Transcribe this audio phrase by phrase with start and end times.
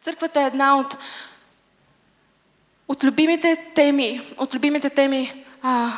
[0.00, 0.96] Църквата е една от,
[2.88, 5.92] от любимите теми, от любимите теми, а,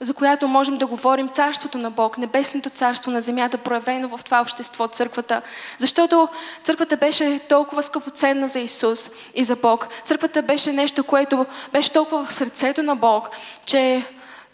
[0.00, 4.40] за която можем да говорим царството на Бог, небесното царство на земята, проявено в това
[4.40, 5.42] общество, църквата.
[5.78, 6.28] Защото
[6.62, 9.88] църквата беше толкова скъпоценна за Исус и за Бог.
[10.04, 13.30] Църквата беше нещо, което беше толкова в сърцето на Бог,
[13.64, 14.04] че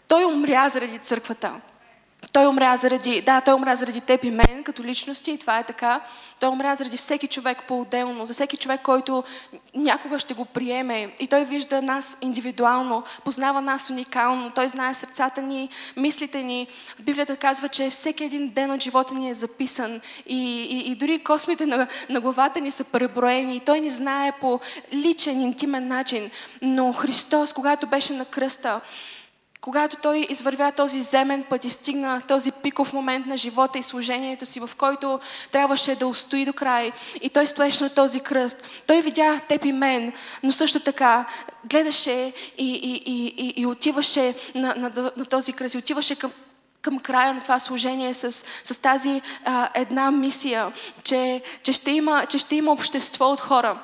[0.09, 1.53] Той умря заради църквата.
[2.33, 5.65] Той умря заради, да, той умря заради теб и мен като личности и това е
[5.65, 6.01] така.
[6.41, 9.25] Той умря заради всеки човек по-отделно, за всеки човек, който
[9.75, 11.15] някога ще го приеме.
[11.18, 14.51] И той вижда нас индивидуално, познава нас уникално.
[14.51, 16.67] Той знае сърцата ни, мислите ни.
[17.01, 20.01] Библията казва, че всеки един ден от живота ни е записан.
[20.27, 23.57] И, и, и дори космите на, на главата ни са преброени.
[23.57, 24.61] И той ни знае по
[24.93, 26.31] личен, интимен начин.
[26.63, 28.81] Но Христос, когато беше на кръста,
[29.64, 34.47] когато той извървя този земен път и стигна този пиков момент на живота и служението
[34.47, 35.20] си, в който
[35.53, 39.73] трябваше да устои до край, и той стоеше на този кръст, той видя теб и
[39.73, 41.27] мен, но също така
[41.65, 46.33] гледаше и, и, и, и, и отиваше на, на, на този кръст, и отиваше към,
[46.83, 50.73] към края на това служение с, с тази а, една мисия,
[51.05, 53.79] че, че, ще има, че ще има общество от хора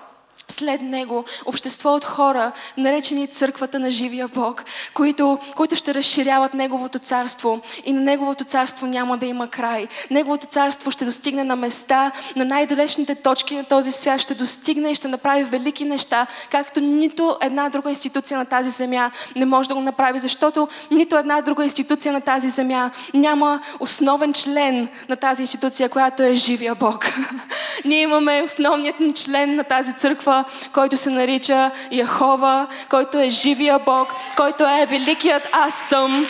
[0.50, 6.98] след него общество от хора, наречени църквата на живия Бог, които, които ще разширяват Неговото
[6.98, 7.60] царство.
[7.84, 9.88] И на Неговото царство няма да има край.
[10.10, 14.94] Неговото царство ще достигне на места, на най-далечните точки на този свят, ще достигне и
[14.94, 19.74] ще направи велики неща, както нито една друга институция на тази земя не може да
[19.74, 25.42] го направи, защото нито една друга институция на тази земя няма основен член на тази
[25.42, 27.06] институция, която е живия Бог.
[27.84, 30.39] Ние имаме основният ни член на тази църква,
[30.72, 36.26] който се нарича Яхова, който е живия Бог, който е великият аз съм.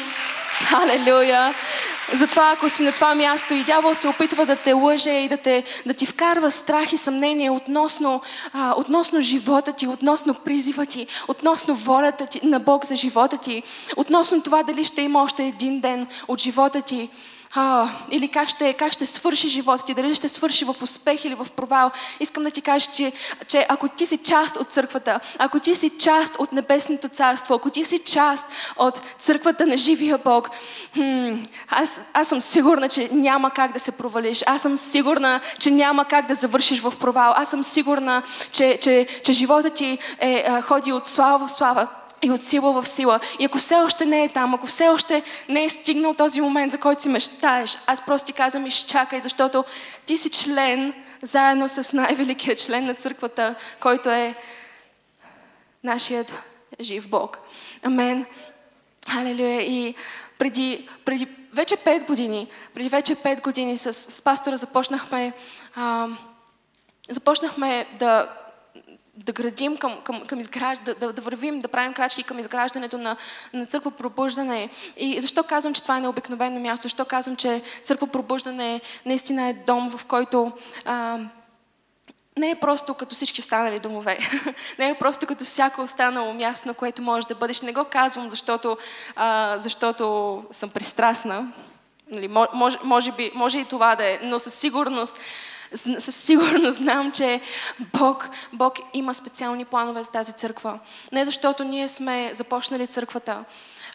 [0.65, 1.55] Халелуя!
[2.13, 5.37] Затова, ако си на това място и дявол се опитва да те лъже и да,
[5.37, 8.21] те, да ти вкарва страх и съмнение относно,
[8.53, 13.63] а, относно живота ти, относно призива ти, относно волята ти, на Бог за живота ти,
[13.97, 17.09] относно това дали ще има още един ден от живота ти,
[17.55, 21.35] а, или как ще, как ще свърши живота ти, дали ще свърши в успех или
[21.35, 21.91] в провал.
[22.21, 23.13] Искам да ти кажа, че,
[23.49, 27.71] че ако ти си част от църквата, ако ти си част от небесното царство, ако
[27.71, 28.47] ти си част
[28.77, 30.51] от църквата на живия Бог,
[30.95, 31.35] хм,
[31.69, 34.43] аз, аз съм сигурна, че няма как да се провалиш.
[34.47, 37.33] Аз съм сигурна, че няма как да завършиш в провал.
[37.37, 38.23] Аз съм сигурна,
[38.53, 41.89] че, че, че живота ти е, е, ходи от слава в слава
[42.23, 43.21] и от сила в сила.
[43.39, 46.73] И ако все още не е там, ако все още не е стигнал този момент,
[46.73, 49.65] за който си мечтаеш, аз просто ти казвам, изчакай, защото
[50.07, 54.35] ти си член, заедно с най-великият член на църквата, който е
[55.85, 56.33] нашият
[56.81, 57.39] жив Бог.
[57.83, 58.27] Амен.
[59.09, 59.63] Халелуя.
[59.63, 59.95] И
[60.39, 65.33] преди, преди вече пет години, преди вече пет години с, с пастора започнахме,
[65.75, 66.09] а,
[67.09, 68.29] започнахме да
[69.17, 73.17] да градим към, към, към изгражда, да, да вървим, да правим крачки към изграждането на,
[73.53, 74.71] на църква пробуждане.
[74.97, 76.83] И защо казвам, че това е необикновено място?
[76.83, 80.53] Защо казвам, че църква пробуждане наистина е дом, в който
[80.85, 81.19] а,
[82.39, 84.19] не е просто като всички останали домове.
[84.79, 87.63] не е просто като всяко останало място, на което можеш да бъдеш.
[87.63, 88.79] Не го казвам, защото,
[89.17, 91.53] а, защото съм пристрастна.
[92.11, 95.21] Нали, може, може, би, може и това да е, но със сигурност
[95.75, 97.41] със сигурност знам, че
[97.79, 100.79] Бог, Бог има специални планове за тази църква.
[101.13, 103.45] Не защото ние сме започнали църквата,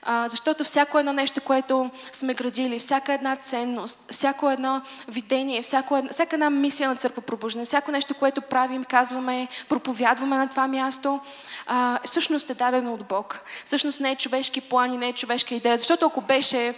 [0.07, 5.97] а, защото всяко едно нещо, което сме градили, всяка една ценност, всяко едно видение, всяко
[5.97, 10.67] една, всяка една мисия на църква пробуждане, всяко нещо, което правим, казваме, проповядваме на това
[10.67, 11.19] място,
[11.67, 13.41] а, всъщност е дадено от Бог.
[13.65, 15.77] Всъщност не е човешки план и не е човешка идея.
[15.77, 16.75] Защото ако беше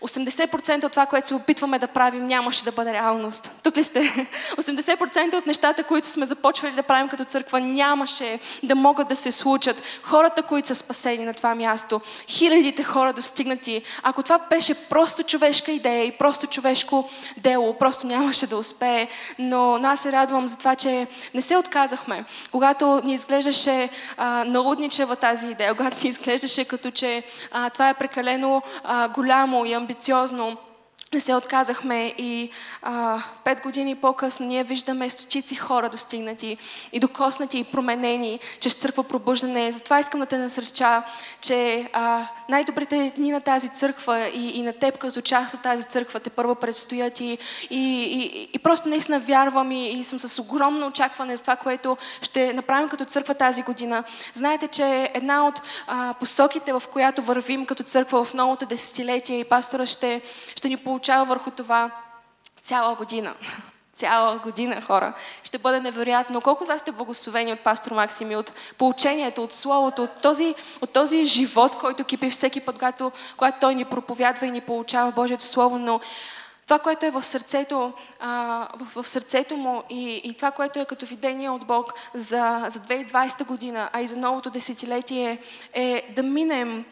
[0.00, 3.52] 80% от това, което се опитваме да правим, нямаше да бъде реалност.
[3.62, 4.00] Тук ли сте?
[4.56, 9.32] 80% от нещата, които сме започвали да правим като църква, нямаше да могат да се
[9.32, 9.82] случат.
[10.02, 15.72] Хората, които са спасени на това място, хилядите хора достигнати, ако това беше просто човешка
[15.72, 19.08] идея и просто човешко дело, просто нямаше да успее.
[19.38, 22.24] Но, но аз се радвам за това, че не се отказахме.
[22.50, 27.22] Когато ни изглеждаше а, налудничева тази идея, когато ни изглеждаше като че
[27.52, 30.56] а, това е прекалено а, голямо и амбициозно ambiciozną
[31.12, 32.50] не се отказахме и
[32.82, 36.56] а, пет години по-късно ние виждаме стотици хора достигнати
[36.92, 39.72] и докоснати и променени чрез църква пробуждане.
[39.72, 41.02] Затова искам да те насърча,
[41.40, 45.84] че а, най-добрите дни на тази църква и, и на теб като част от тази
[45.84, 47.38] църква те първо предстоят и, и,
[47.70, 52.52] и, и просто наистина вярвам и, и съм с огромно очакване за това, което ще
[52.52, 54.04] направим като църква тази година.
[54.34, 59.44] Знаете, че една от а, посоките, в която вървим като църква в новото десетилетие и
[59.44, 60.20] пастора ще,
[60.56, 61.90] ще ни получава върху това
[62.60, 63.34] цяла година
[63.94, 65.12] цяла година хора.
[65.42, 66.40] Ще бъде невероятно.
[66.40, 70.92] Колко от вас сте благословени от пастор Максим от поучението, от словото, от този, от
[70.92, 75.44] този живот, който кипи всеки път, когато, когато той ни проповядва и ни получава Божието
[75.44, 76.00] Слово, но
[76.64, 80.84] това, което е в сърцето, а, в, в сърцето му и, и това, което е
[80.84, 85.38] като видение от Бог за, за 2020 година, а и за новото десетилетие,
[85.72, 86.84] е да минем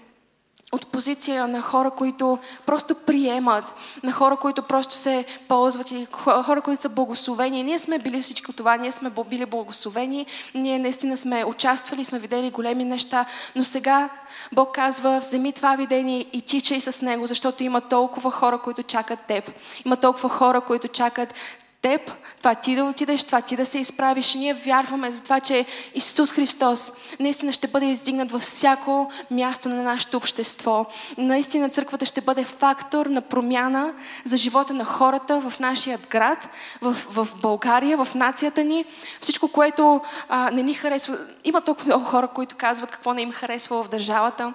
[0.72, 6.60] от позиция на хора, които просто приемат, на хора, които просто се ползват и хора,
[6.60, 7.62] които са благословени.
[7.62, 12.50] Ние сме били всичко това, ние сме били благословени, ние наистина сме участвали, сме видели
[12.50, 13.26] големи неща,
[13.56, 14.08] но сега
[14.52, 19.20] Бог казва, вземи това видение и тичай с него, защото има толкова хора, които чакат
[19.20, 19.52] теб.
[19.84, 21.34] Има толкова хора, които чакат
[21.82, 22.12] теб,
[22.46, 24.34] това ти да отидеш, това ти да се изправиш.
[24.34, 29.82] Ние вярваме за това, че Исус Христос наистина ще бъде издигнат във всяко място на
[29.82, 30.86] нашето общество.
[31.18, 33.92] Наистина църквата ще бъде фактор на промяна
[34.24, 36.48] за живота на хората в нашия град,
[36.82, 38.84] в, в България, в нацията ни.
[39.20, 41.18] Всичко, което а, не ни харесва.
[41.44, 44.54] Има толкова много хора, които казват какво не им харесва в държавата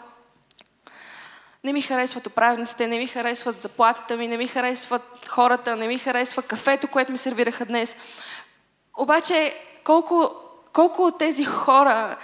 [1.63, 5.98] не ми харесват управниците, не ми харесват заплатата ми, не ми харесват хората, не ми
[5.98, 7.96] харесва кафето, което ми сервираха днес.
[8.98, 10.31] Обаче, колко,
[10.74, 12.18] колко от тези хора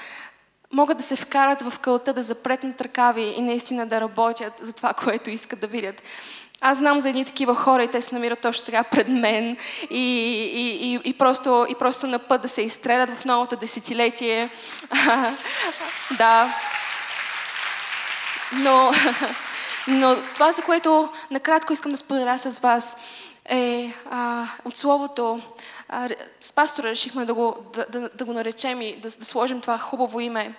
[0.74, 4.94] могат да се вкарат в кълта, да запретнат ръкави и наистина да работят за това,
[4.94, 6.02] което искат да видят.
[6.62, 9.58] Аз знам за едни такива хора и те се намират точно сега пред мен
[9.90, 9.98] и,
[10.54, 14.50] и, и, и, просто, и просто на път да се изстрелят в новото десетилетие.
[16.18, 16.56] да.
[18.54, 18.92] Но,
[19.88, 22.98] но това, за което накратко искам да споделя с вас,
[23.50, 25.42] е а, от Словото.
[25.90, 26.10] А,
[26.40, 29.78] с пастора решихме да го, да, да, да го наречем и да, да сложим това
[29.78, 30.54] хубаво име.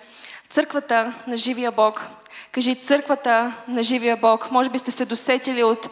[0.49, 2.07] Църквата на живия Бог.
[2.51, 4.51] Кажи църквата на живия Бог.
[4.51, 5.89] Може би сте се досетили от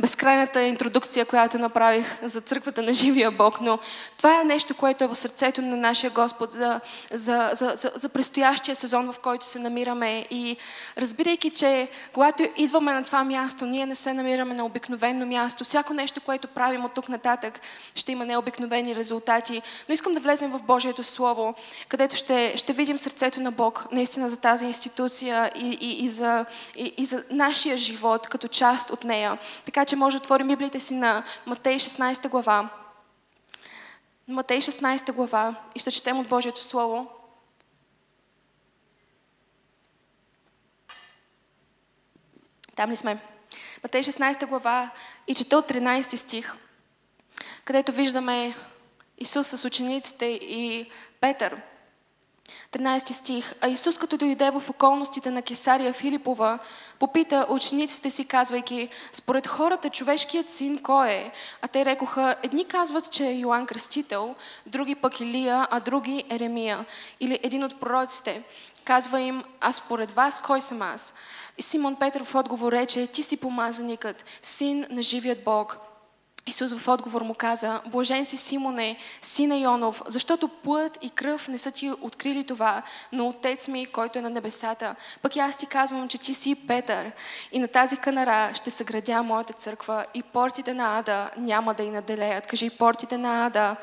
[0.00, 3.78] безкрайната интродукция, която направих за църквата на живия Бог, но
[4.16, 6.80] това е нещо, което е в сърцето на нашия Господ за,
[7.12, 10.26] за, за, за, за предстоящия сезон, в който се намираме.
[10.30, 10.56] И
[10.98, 15.64] разбирайки, че когато идваме на това място, ние не се намираме на обикновено място.
[15.64, 17.60] Всяко нещо, което правим от тук нататък,
[17.94, 19.62] ще има необикновени резултати.
[19.88, 21.54] Но искам да влезем в Божието Слово,
[21.88, 26.44] където ще, ще видим сърцето на Бог наистина за тази институция и, и, и, за,
[26.76, 29.38] и, и за нашия живот като част от нея.
[29.64, 32.70] Така че може да отворим Библията си на Матей 16 глава.
[34.28, 37.10] Матей 16 глава и ще четем от Божието Слово.
[42.76, 43.18] Там ли сме?
[43.82, 44.90] Матей 16 глава
[45.26, 46.54] и чета от 13 стих,
[47.64, 48.56] където виждаме
[49.18, 50.90] Исус с учениците и
[51.20, 51.62] Петър,
[52.72, 53.54] 13 стих.
[53.60, 56.58] А Исус, като дойде в околностите на Кесария Филипова,
[56.98, 61.32] попита учениците си, казвайки, според хората човешкият син кой е?
[61.62, 64.34] А те рекоха, едни казват, че е Йоанн Кръстител,
[64.66, 66.84] други пък Илия, а други Еремия.
[67.20, 68.42] Или един от пророците.
[68.84, 71.14] Казва им, а според вас кой съм аз?
[71.58, 75.89] И Симон Петър в отговор рече, ти си помазаникът, син на живият Бог.
[76.46, 81.58] Исус в отговор му каза, Блажен си Симоне, сина Йонов, защото плът и кръв не
[81.58, 82.82] са ти открили това,
[83.12, 84.94] но Отец ми, който е на небесата.
[85.22, 87.12] Пък аз ти казвам, че ти си Петър
[87.52, 91.90] и на тази канара ще съградя моята църква и портите на Ада няма да й
[91.90, 92.46] наделеят.
[92.46, 93.76] Кажи, портите на Ада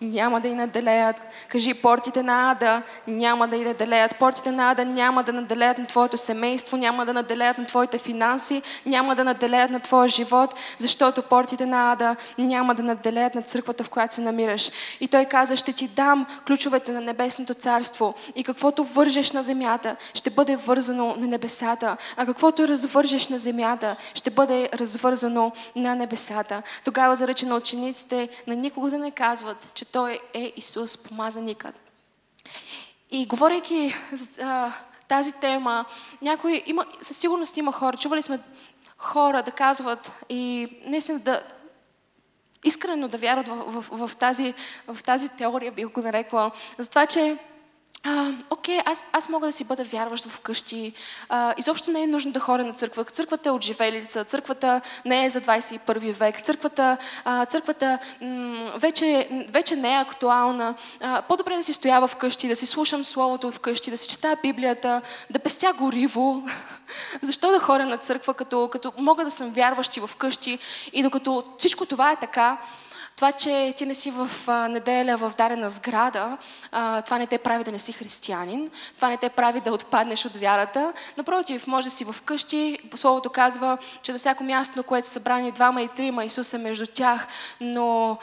[0.00, 1.16] няма да й наделеят.
[1.48, 4.18] Кажи, портите на Ада няма да й наделеят.
[4.18, 8.62] Портите на Ада няма да наделеят на твоето семейство, няма да наделеят на твоите финанси,
[8.86, 13.84] няма да наделеят на твоя живот, защото портите на Ада няма да наделеят на църквата,
[13.84, 14.70] в която се намираш.
[15.00, 19.96] И той каза, ще ти дам ключовете на небесното царство и каквото вържеш на земята,
[20.14, 26.62] ще бъде вързано на небесата, а каквото развържеш на земята, ще бъде развързано на небесата.
[26.84, 31.80] Тогава зарече на учениците на никого да не казват, че той е Исус, помазаникът.
[33.10, 34.72] И говорейки за
[35.08, 35.84] тази тема,
[36.22, 38.40] някой има, със сигурност има хора, чували сме
[38.98, 41.42] хора да казват и наистина да
[42.64, 44.54] искрено да вярват в, в, в, тази,
[44.86, 47.38] в тази теория, бих го нарекла, за това, че
[48.50, 50.92] окей, okay, аз, аз мога да си бъда вярващ вкъщи.
[51.28, 53.04] А, изобщо не е нужно да ходя на църква.
[53.04, 59.28] Църквата е от живелица, църквата не е за 21 век, църквата, а, църквата м- вече,
[59.50, 60.74] вече не е актуална.
[61.00, 65.02] А, по-добре да си стоява вкъщи, да си слушам Словото вкъщи, да си чета Библията,
[65.30, 66.42] да пестя гориво.
[67.22, 70.58] Защо да ходя на църква, като, като мога да съм вярващи вкъщи
[70.92, 72.58] и докато всичко това е така,
[73.16, 74.30] Това, че ти не си в
[74.68, 76.38] неделя в дадена сграда,
[77.04, 80.36] това не те прави да не си християнин, това не те прави да отпаднеш от
[80.36, 80.92] вярата.
[81.16, 82.78] Напротив, може да си в къщи.
[82.94, 86.58] Словото казва, че до всяко място, на което са събрани двама и трима, Исус е
[86.58, 87.26] между тях,
[87.60, 88.18] но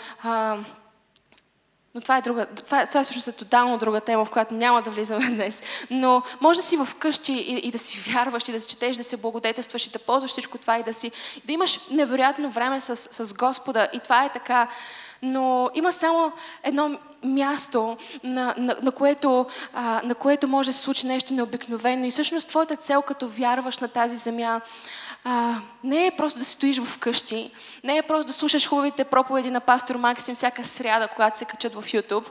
[1.96, 4.82] но това е, друга, това, е, това е всъщност тотално друга тема, в която няма
[4.82, 5.64] да влизаме днес.
[5.90, 9.04] Но може да си вкъщи и, и да си вярваш, и да си четеш, да
[9.04, 11.12] се благодетелстваш, и да ползваш всичко това, и да, си,
[11.46, 13.88] да имаш невероятно време с, с Господа.
[13.94, 14.68] И това е така.
[15.22, 16.32] Но има само
[16.64, 22.06] едно място, на, на, на, което, а, на което може да се случи нещо необикновено.
[22.06, 24.62] И всъщност твоята цел, като вярваш на тази земя,
[25.24, 27.52] а, не е просто да стоиш вкъщи,
[27.84, 31.74] не е просто да слушаш хубавите проповеди на пастор Максим всяка сряда, когато се качат
[31.74, 32.28] в YouTube.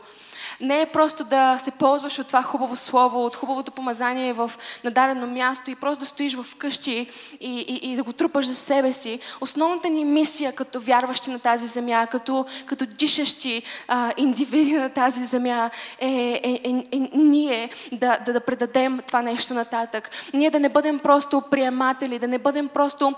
[0.61, 4.53] Не е просто да се ползваш от това хубаво слово, от хубавото помазание в
[4.85, 8.55] нададено място и просто да стоиш в къщи и, и, и да го трупаш за
[8.55, 9.21] себе си.
[9.41, 15.25] Основната ни мисия като вярващи на тази земя, като, като дишащи а, индивиди на тази
[15.27, 20.11] земя е, е, е, е ние да, да, да предадем това нещо нататък.
[20.35, 23.15] Ние да не бъдем просто приематели, да не бъдем просто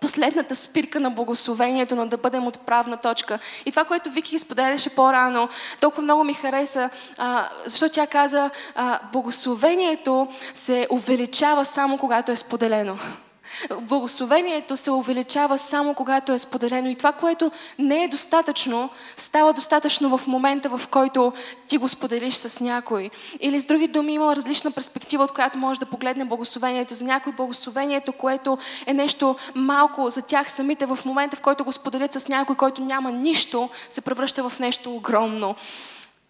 [0.00, 3.38] последната спирка на благословението, но да бъдем отправна точка.
[3.66, 5.48] И това, което Вики споделяше по-рано,
[5.80, 12.36] толкова много ми хареса, а, защото тя каза, а, благословението се увеличава само когато е
[12.36, 12.98] споделено.
[13.80, 16.90] Благословението се увеличава само когато е споделено.
[16.90, 21.32] И това, което не е достатъчно, става достатъчно в момента, в който
[21.68, 23.10] ти го споделиш с някой.
[23.40, 26.94] Или с други думи, има различна перспектива, от която може да погледне благословението.
[26.94, 31.72] За някой благословението, което е нещо малко за тях самите, в момента, в който го
[31.72, 35.54] споделят с някой, който няма нищо, се превръща в нещо огромно.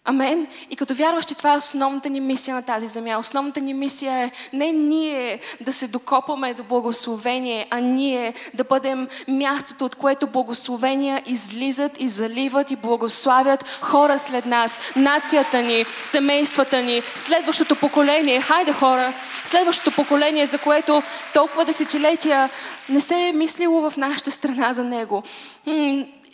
[0.05, 0.47] Амен.
[0.69, 3.17] И като вярващи, това е основната ни мисия на тази земя.
[3.19, 9.07] Основната ни мисия е не ние да се докопаме до благословение, а ние да бъдем
[9.27, 16.81] мястото, от което благословения излизат и заливат и благославят хора след нас, нацията ни, семействата
[16.81, 18.41] ни, следващото поколение.
[18.41, 19.13] Хайде хора,
[19.45, 21.03] следващото поколение, за което
[21.33, 22.49] толкова десетилетия
[22.89, 25.23] не се е мислило в нашата страна за него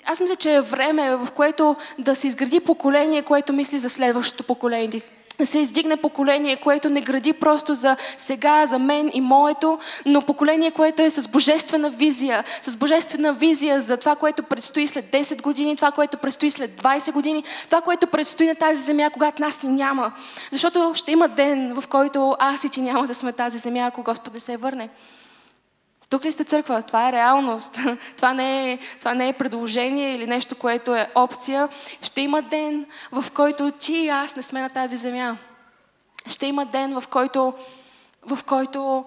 [0.08, 4.44] аз мисля, че е време, в което да се изгради поколение, което мисли за следващото
[4.44, 5.02] поколение.
[5.40, 10.22] Да се издигне поколение, което не гради просто за сега, за мен и моето, но
[10.22, 15.42] поколение, което е с божествена визия, с божествена визия за това, което предстои след 10
[15.42, 19.64] години, това, което предстои след 20 години, това, което предстои на тази земя, когато нас
[19.64, 20.12] ни няма.
[20.52, 24.04] Защото ще има ден, в който аз и ти няма да сме тази земя, ако
[24.04, 24.90] Господ не се върне.
[26.10, 26.84] Тук ли сте църква?
[26.84, 27.80] Това е реалност.
[28.16, 31.70] Това не е, това не е предложение или нещо, което е опция.
[32.02, 35.38] Ще има ден, в който ти и аз не сме на тази земя.
[36.28, 37.54] Ще има ден, в който,
[38.26, 39.06] в който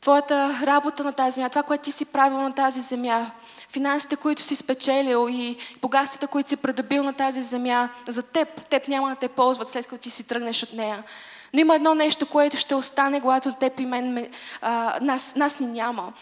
[0.00, 3.30] твоята работа на тази земя, това, което ти си правил на тази земя,
[3.68, 8.88] финансите, които си спечелил и богатствата, които си придобил на тази земя, за теб, теб
[8.88, 11.04] няма да те ползват след като ти си тръгнеш от нея.
[11.52, 14.28] Но има едно нещо, което ще остане, когато теб и мен,
[14.60, 16.12] а, нас, нас ни няма.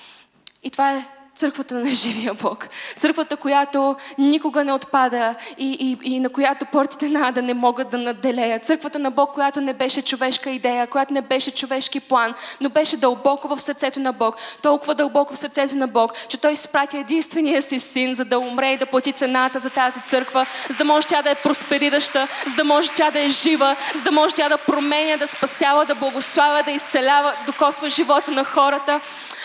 [0.63, 1.07] И това е
[1.41, 2.69] църквата на живия Бог.
[2.97, 7.91] Църквата, която никога не отпада и, и, и на която портите на Ада не могат
[7.91, 8.65] да наделеят.
[8.65, 12.97] Църквата на Бог, която не беше човешка идея, която не беше човешки план, но беше
[12.97, 14.37] дълбоко в сърцето на Бог.
[14.63, 18.73] Толкова дълбоко в сърцето на Бог, че Той изпрати единствения си син, за да умре
[18.73, 22.57] и да плати цената за тази църква, за да може тя да е просперираща, за
[22.57, 25.95] да може тя да е жива, за да може тя да променя, да спасява, да
[25.95, 29.01] благославя, да изцелява, докосва живота на хората.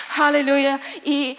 [0.08, 0.80] Халелуя!
[1.06, 1.38] И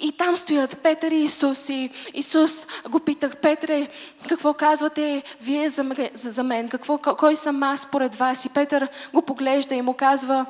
[0.00, 1.68] и там стоят Петър и Исус.
[1.68, 3.88] И Исус го питах, Петре,
[4.28, 5.70] какво казвате вие
[6.14, 6.68] за, мен?
[6.68, 8.44] Какво, кой съм аз според вас?
[8.44, 10.46] И Петър го поглежда и му казва,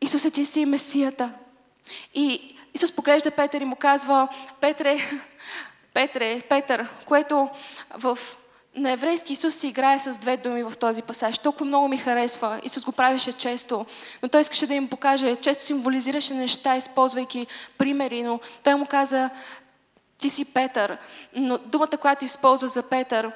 [0.00, 1.32] Исусе, ти си Месията.
[2.14, 4.28] И Исус поглежда Петър и му казва,
[4.60, 4.98] Петре,
[5.94, 7.48] Петре, Петър, което
[7.98, 8.18] в
[8.76, 11.38] на еврейски Исус си играе с две думи в този пасаж.
[11.38, 12.60] Толкова много ми харесва.
[12.62, 13.86] Исус го правеше често,
[14.22, 15.36] но той искаше да им покаже.
[15.36, 17.46] Често символизираше неща, използвайки
[17.78, 19.30] примери, но той му каза,
[20.18, 20.98] ти си Петър.
[21.34, 23.32] Но думата, която използва за Петър,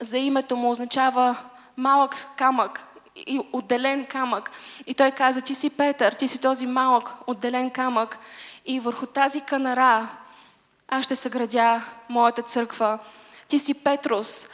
[0.00, 1.36] за името му означава
[1.76, 2.86] малък камък
[3.16, 4.50] и отделен камък.
[4.86, 8.18] И той каза, ти си Петър, ти си този малък отделен камък.
[8.66, 10.08] И върху тази канара
[10.88, 12.98] аз ще съградя моята църква
[13.50, 14.46] ти си Петрос.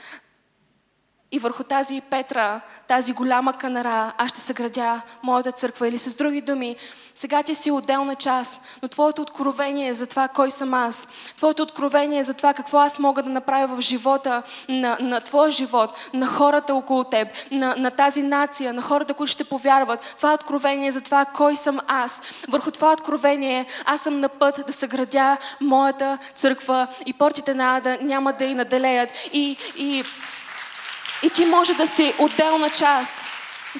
[1.32, 5.88] И върху тази Петра, тази голяма канара, аз ще съградя моята църква.
[5.88, 6.76] Или с други думи,
[7.14, 11.08] сега ти си отделна част, но твоето откровение е за това кой съм аз.
[11.36, 15.50] Твоето откровение е за това какво аз мога да направя в живота на, на твоя
[15.50, 20.14] живот, на хората около теб, на, на тази нация, на хората, които ще повярват.
[20.16, 22.22] Това откровение е за това кой съм аз.
[22.48, 27.98] Върху това откровение аз съм на път да съградя моята църква и портите на Ада
[28.02, 29.10] няма да и наделеят.
[29.32, 30.04] И, и
[31.22, 33.16] и ти може да си отделна част.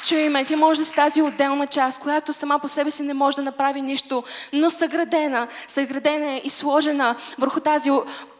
[0.02, 3.14] Чуй ме, ти може да си тази отделна част, която сама по себе си не
[3.14, 7.90] може да направи нищо, но съградена, съградена и сложена върху тази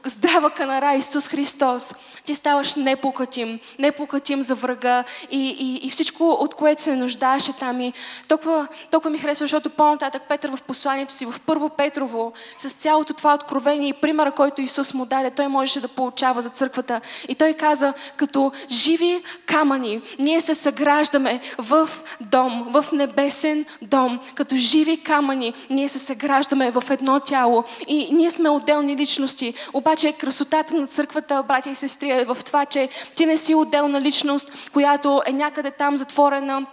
[0.06, 1.94] здрава канара Исус Христос,
[2.24, 7.80] ти ставаш непокатим, непокатим за врага и, и, и всичко, от което се нуждаеше там.
[7.80, 7.92] И
[8.28, 13.14] толкова, толкова ми харесва, защото по-нататък Петър в посланието си, в Първо Петрово, с цялото
[13.14, 17.00] това откровение и примера, който Исус му даде, той можеше да получава за църквата.
[17.28, 21.88] И той каза, като живи камъни, ние се съграждаме в
[22.20, 24.20] дом, в небесен дом.
[24.34, 27.64] Като живи камъни, ние се съграждаме в едно тяло.
[27.86, 29.54] И ние сме отделни личности.
[29.72, 33.54] Обаче че красотата на църквата, братя и сестри, е в това, че ти не си
[33.54, 36.66] отделна личност, която е някъде там затворена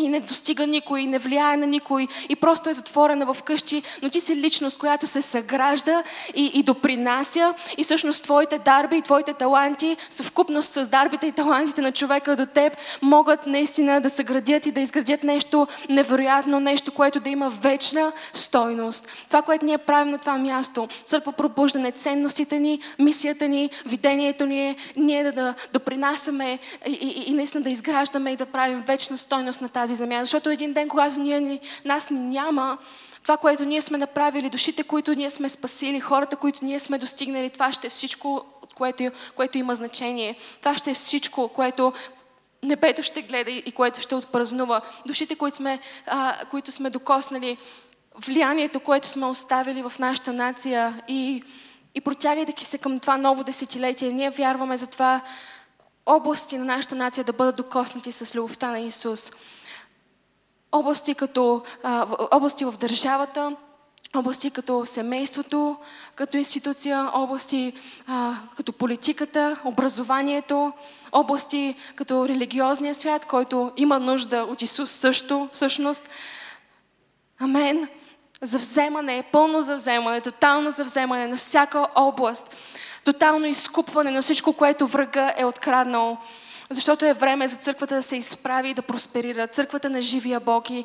[0.00, 4.10] и не достига никой, не влияе на никой и просто е затворена в къщи, но
[4.10, 6.02] ти си личност, която се съгражда
[6.34, 11.80] и, и допринася и всъщност твоите дарби и твоите таланти, съвкупност с дарбите и талантите
[11.80, 17.20] на човека до теб, могат наистина да съградят и да изградят нещо невероятно, нещо, което
[17.20, 19.08] да има вечна стойност.
[19.26, 24.68] Това, което ние правим на това място, църква пробуждане, ценностите ни, мисията ни, видението ни
[24.68, 29.18] е ние да, да допринасяме и, и, и наистина да изграждаме и да правим вечна
[29.18, 30.24] стойност на тази тази земя.
[30.24, 32.78] Защото един ден, когато ние, нас ни няма,
[33.22, 37.50] това, което ние сме направили, душите, които ние сме спасили, хората, които ние сме достигнали,
[37.50, 38.44] това ще е всичко,
[38.74, 40.36] което, което има значение.
[40.60, 41.92] Това ще е всичко, което
[42.62, 44.80] небето ще гледа и което ще отпразнува.
[45.06, 47.58] Душите, които сме, а, които сме докоснали,
[48.26, 51.42] влиянието, което сме оставили в нашата нация и,
[51.94, 55.20] и протягайки се към това ново десетилетие, ние вярваме за това
[56.06, 59.32] области на нашата нация да бъдат докоснати с любовта на Исус
[60.72, 61.62] области като
[62.30, 63.56] области в държавата,
[64.16, 65.76] области като семейството,
[66.14, 67.72] като институция, области
[68.56, 70.72] като политиката, образованието,
[71.12, 76.08] области като религиозния свят, който има нужда от Исус също, всъщност.
[77.38, 77.88] Амен.
[78.42, 82.56] Завземане, пълно завземане, тотално завземане на всяка област,
[83.04, 86.18] тотално изкупване на всичко, което врага е откраднал
[86.70, 89.48] защото е време за църквата да се изправи и да просперира.
[89.48, 90.84] Църквата на живия Бог и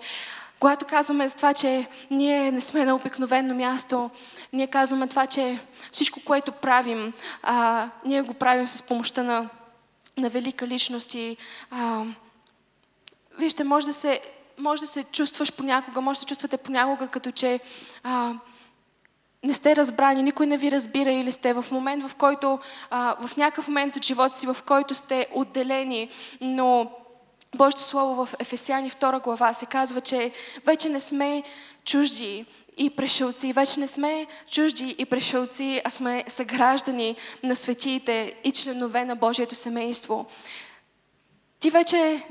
[0.59, 4.09] когато казваме за това, че ние не сме на обикновено място,
[4.53, 5.59] ние казваме това, че
[5.91, 9.49] всичко, което правим, а, ние го правим с помощта на,
[10.17, 11.37] на велика личност и
[11.71, 12.03] а,
[13.37, 14.21] вижте, може да се
[14.57, 17.59] може да се чувстваш понякога, може да се чувствате понякога като че
[18.03, 18.33] а,
[19.45, 23.37] не сте разбрани, никой не ви разбира или сте в момент, в който, а, в
[23.37, 26.09] някакъв момент от живота си, в който сте отделени,
[26.41, 26.91] но
[27.55, 30.31] Божието Слово в Ефесяни 2 глава се казва, че
[30.65, 31.43] вече не сме
[31.85, 32.45] чужди
[32.77, 33.53] и прешелци.
[33.53, 39.55] Вече не сме чужди и прешелци, а сме съграждани на светиите и членове на Божието
[39.55, 40.25] семейство.
[41.59, 42.23] Ти вече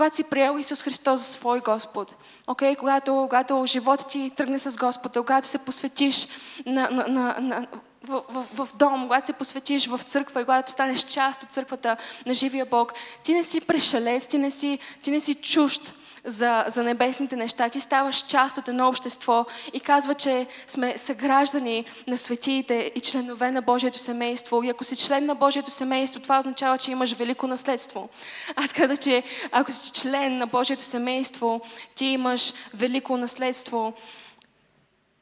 [0.00, 2.14] когато си приел Исус Христос за свой Господ,
[2.46, 2.76] okay?
[2.76, 6.28] когато, когато живота ти тръгне с Господа, когато се посветиш
[6.66, 7.66] на, на, на, на,
[8.04, 11.96] в, в, в дом, когато се посветиш в църква и когато станеш част от църквата
[12.26, 16.64] на живия Бог, ти не си пришелец, ти не си, ти не си чужд за,
[16.68, 17.68] за небесните неща.
[17.68, 23.50] Ти ставаш част от едно общество и казва, че сме съграждани на светиите и членове
[23.50, 24.62] на Божието семейство.
[24.62, 28.08] И ако си член на Божието семейство, това означава, че имаш велико наследство.
[28.56, 31.60] Аз казах, че ако си член на Божието семейство,
[31.94, 33.92] ти имаш велико наследство.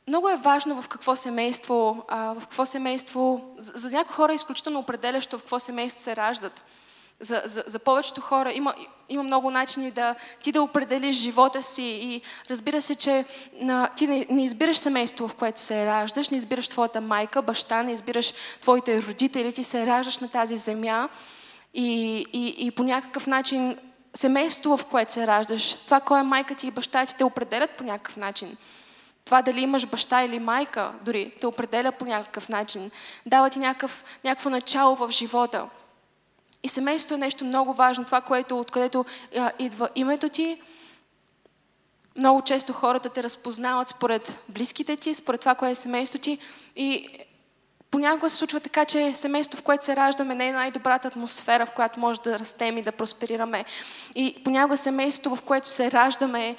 [0.09, 4.79] Много е важно в какво семейство, в какво семейство, за, за някои хора е изключително
[4.79, 6.65] определящо в какво семейство се раждат
[7.21, 8.75] за, за, за повечето хора има,
[9.09, 13.25] има много начини да ти да определиш живота си и разбира се, че
[13.61, 17.83] на, ти не, не избираш семейство, в което се раждаш, не избираш твоята майка, баща,
[17.83, 21.09] не избираш твоите родители, ти се раждаш на тази земя
[21.75, 23.79] и, и, и по някакъв начин
[24.15, 27.71] семейство, в което се раждаш, това кой е майка ти и баща ти те определят
[27.71, 28.57] по някакъв начин.
[29.25, 32.91] Това дали имаш баща или майка, дори те определя по някакъв начин.
[33.27, 35.69] Дава ти някакъв, някакво начало в живота.
[36.63, 39.05] И семейството е нещо много важно, това, което, откъдето
[39.37, 40.61] а, идва името ти.
[42.17, 46.39] Много често хората те разпознават според близките ти, според това, кое е семейството ти.
[46.77, 47.09] И
[47.91, 51.71] Понякога се случва така, че семейство, в което се раждаме, не е най-добрата атмосфера, в
[51.71, 53.65] която може да растем и да просперираме.
[54.15, 56.57] И понякога семейството, в което се раждаме,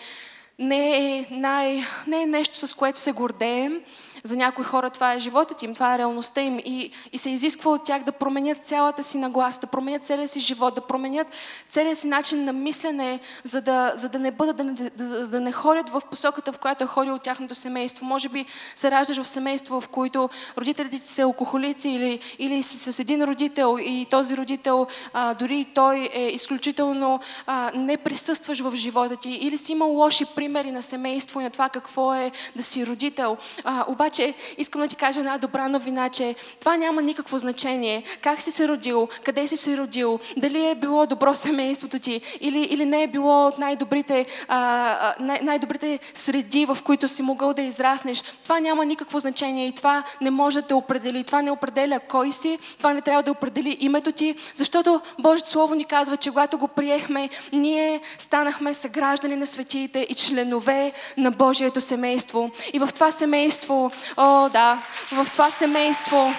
[0.60, 3.82] не е, най, не е нещо, с което се гордеем,
[4.24, 7.72] за някои хора това е животът им, това е реалността им и, и се изисква
[7.72, 11.28] от тях да променят цялата си наглас, да променят целия си живот, да променят
[11.70, 15.40] целия си начин на мислене, за да, за да не бъдат, да не, да, да
[15.40, 18.06] не ходят в посоката, в която е ходило тяхното семейство.
[18.06, 22.94] Може би се раждаш в семейство, в които родителите ти са алкохолици или, или с,
[22.94, 28.76] с един родител и този родител, а, дори той е изключително а, не присъстваш в
[28.76, 32.64] живота ти или си имал лоши примери на семейство и на това какво е да
[32.64, 33.38] си родител.
[33.64, 34.09] А, обаче
[34.58, 38.04] искам да ти кажа една добра новина, че това няма никакво значение.
[38.22, 42.60] Как си се родил, къде си се родил, дали е било добро семейството ти или,
[42.60, 47.62] или не е било от най-добрите, а, най- най-добрите среди, в които си могъл да
[47.62, 48.24] израснеш.
[48.44, 51.24] Това няма никакво значение и това не може да те определи.
[51.24, 55.76] Това не определя кой си, това не трябва да определи името ти, защото Божието Слово
[55.76, 61.82] ни казва, че когато го приехме, ние станахме съграждани на светиите и членове на Божието
[61.82, 62.52] семейство.
[62.74, 64.78] И в това семейство О, да,
[65.12, 66.34] в това семейство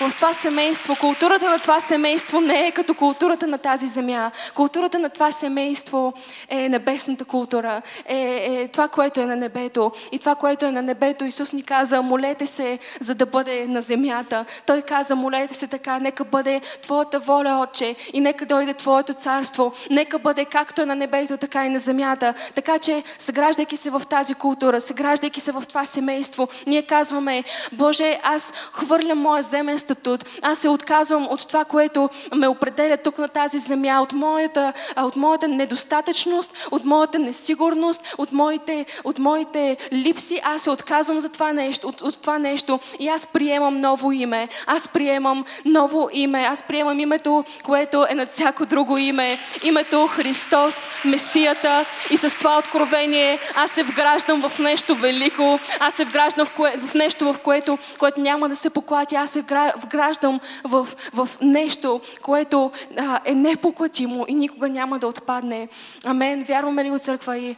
[0.00, 4.30] в това семейство, културата на това семейство не е като културата на тази земя.
[4.54, 6.12] Културата на това семейство
[6.48, 9.92] е небесната култура, е, е това, което е на небето.
[10.12, 13.80] И това, което е на небето, Исус ни каза, молете се, за да бъде на
[13.80, 14.44] земята.
[14.66, 19.72] Той каза, молете се така, нека бъде Твоята воля, Отче, и нека дойде Твоето царство.
[19.90, 22.34] Нека бъде както е на небето, така и на земята.
[22.54, 28.20] Така че, съграждайки се в тази култура, съграждайки се в това семейство, ние казваме, Боже,
[28.22, 30.24] аз хвърлям моя земен статут.
[30.42, 35.16] Аз се отказвам от това, което ме определя тук на тази земя, от моята, от
[35.16, 40.40] моята недостатъчност, от моята несигурност, от моите, от моите липси.
[40.44, 44.48] Аз се отказвам за това нещо, от, от това нещо и аз приемам ново име.
[44.66, 46.40] Аз приемам ново име.
[46.40, 49.38] Аз приемам името, което е над всяко друго име.
[49.62, 51.84] Името Христос, Месията.
[52.10, 55.58] И с това откровение аз се вграждам в нещо велико.
[55.80, 59.14] Аз се вграждам в, кое, в нещо, в което, което няма да се поклати.
[59.14, 59.42] Аз се
[59.76, 65.68] вграждам в, в нещо, което а, е непоклатимо и никога няма да отпадне.
[66.04, 66.44] Амен.
[66.44, 67.56] Вярваме ли го църква и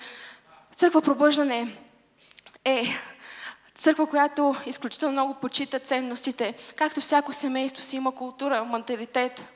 [0.74, 1.76] църква пробъждане
[2.64, 2.84] е
[3.74, 6.54] църква, която изключително много почита ценностите.
[6.76, 9.52] Както всяко семейство си има култура, менталитет,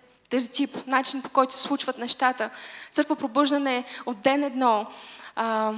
[0.53, 2.51] тип, начин по който се случват нещата.
[2.93, 4.87] Църква пробъждане от ден едно
[5.37, 5.73] а,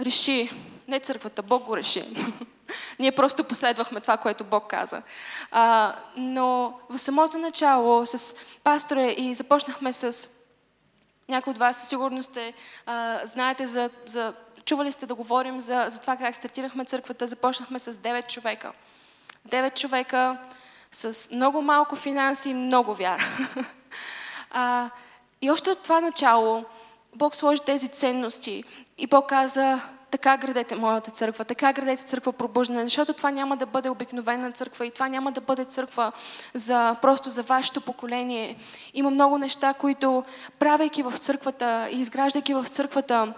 [0.00, 0.50] реши,
[0.88, 2.04] не църквата, Бог го реши.
[2.98, 5.02] Ние просто последвахме това, което Бог каза.
[5.50, 10.28] А, но в самото начало с пастора и започнахме с
[11.28, 12.52] някои от вас със сигурност сте,
[12.86, 17.26] а, знаете за, за чували сте да говорим за, за това как стартирахме църквата.
[17.26, 18.72] Започнахме с 9 човека.
[19.48, 20.38] 9 човека
[20.92, 23.24] с много малко финанси и много вяра.
[24.50, 24.90] а,
[25.42, 26.64] и още от това начало
[27.14, 28.64] Бог сложи тези ценности
[28.98, 29.80] и Бог каза,
[30.12, 34.86] така градете моята църква, така градете църква пробуждане, защото това няма да бъде обикновена църква
[34.86, 36.12] и това няма да бъде църква
[36.54, 38.56] за, просто за вашето поколение.
[38.94, 40.24] Има много неща, които
[40.58, 43.34] правейки в църквата и изграждайки в църквата,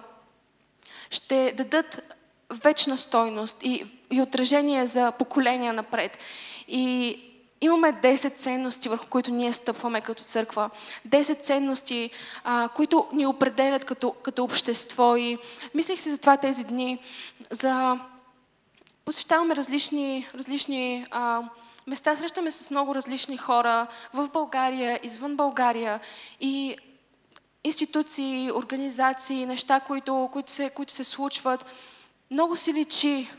[1.11, 2.15] ще дадат
[2.51, 6.19] вечна стойност и, и отражение за поколения напред.
[6.69, 7.19] И
[7.65, 10.71] Имаме 10 ценности, върху които ние стъпваме като църква.
[11.09, 12.11] 10 ценности,
[12.45, 15.17] а, които ни определят като, като общество.
[15.17, 15.39] И
[15.75, 16.99] мислех си за това тези дни.
[17.51, 18.01] За...
[19.05, 21.43] Посещаваме различни, различни а,
[21.87, 26.01] места, срещаме с много различни хора в България, извън България.
[26.41, 26.77] И
[27.65, 31.65] институции, организации, неща, които, които, се, които се случват.
[32.31, 33.31] И си личи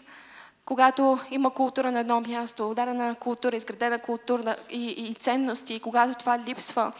[0.65, 6.19] когато има култура на едно място, дадена култура, изградена култура и, и ценности, и когато
[6.19, 6.91] това липсва.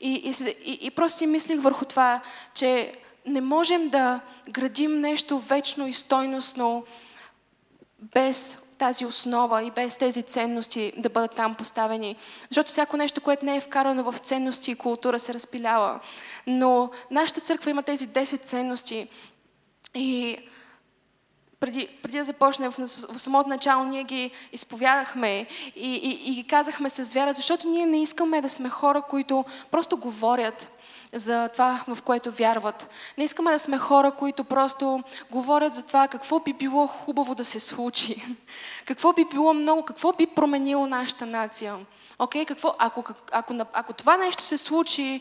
[0.00, 0.34] И,
[0.64, 2.20] и, и, просто си мислих върху това,
[2.54, 2.92] че
[3.26, 6.84] не можем да градим нещо вечно и стойностно
[7.98, 12.16] без тази основа и без тези ценности да бъдат там поставени.
[12.50, 16.00] Защото всяко нещо, което не е вкарано в ценности и култура, се разпилява.
[16.46, 19.08] Но нашата църква има тези 10 ценности.
[19.94, 20.38] И
[21.60, 22.88] преди, преди да започнем в,
[23.18, 28.02] самото начало, ние ги изповядахме и, и, и ги казахме с вяра, защото ние не
[28.02, 30.70] искаме да сме хора, които просто говорят
[31.14, 32.88] за това, в което вярват.
[33.18, 37.44] Не искаме да сме хора, които просто говорят за това какво би било хубаво да
[37.44, 38.24] се случи.
[38.86, 41.76] Какво би било много, какво би променило нашата нация.
[42.18, 45.20] Окей, okay, какво, ако, ако, ако, ако това нещо се случи,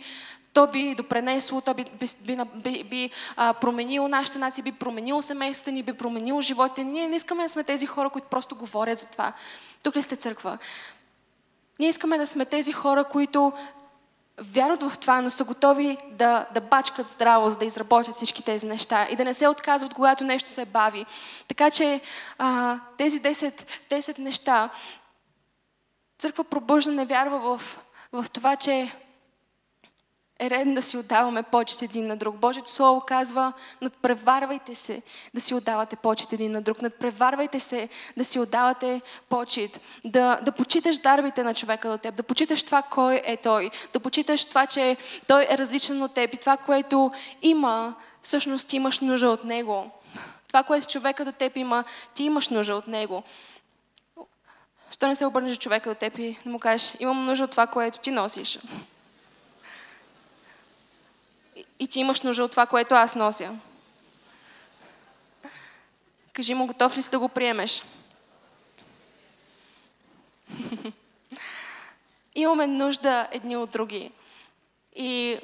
[0.53, 1.85] то би допренесло, то би,
[2.25, 6.91] би, би, би, а, променило нашата нация, би променило семейството ни, би променило живота ни.
[6.91, 9.33] Ние не искаме да сме тези хора, които просто говорят за това.
[9.83, 10.57] Тук ли сте църква?
[11.79, 13.53] Ние искаме да сме тези хора, които
[14.41, 18.65] вярват в това, но са готови да, да бачкат здраво, за да изработят всички тези
[18.65, 21.05] неща и да не се отказват, когато нещо се бави.
[21.47, 22.01] Така че
[22.37, 24.69] а, тези 10, 10 неща,
[26.19, 27.79] църква пробужда не вярва в,
[28.11, 28.91] в това, че
[30.43, 32.35] е редно да си отдаваме почет един на друг.
[32.35, 35.01] Божието Слово казва, надпреварвайте се
[35.33, 36.81] да си отдавате почет един на друг.
[36.81, 39.81] Надпреварвайте се да си отдавате почет.
[40.05, 42.15] Да, да почиташ дарбите на човека до теб.
[42.15, 43.71] Да почиташ това, кой е той.
[43.93, 46.33] Да почиташ това, че той е различен от теб.
[46.33, 49.91] И това, което има, всъщност имаш нужда от него.
[50.47, 53.23] Това, което човека до теб има, ти имаш нужда от него.
[54.91, 57.67] Що не се обърнеш човека до теб и да му кажеш, имам нужда от това,
[57.67, 58.59] което ти носиш
[61.83, 63.55] и ти имаш нужда от това, което аз нося.
[66.33, 67.83] Кажи му, готов ли си да го приемеш?
[72.35, 74.11] Имаме нужда едни от други.
[74.95, 75.39] И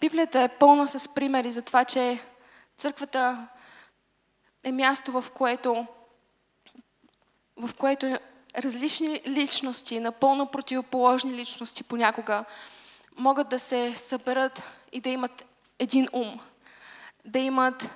[0.00, 2.22] Библията е пълна с примери за това, че
[2.76, 3.48] църквата
[4.62, 5.86] е място, в което,
[7.56, 8.18] в което
[8.58, 12.44] различни личности, напълно противоположни личности понякога
[13.18, 15.44] могат да се съберат и да имат
[15.78, 16.40] един ум,
[17.24, 17.90] да имат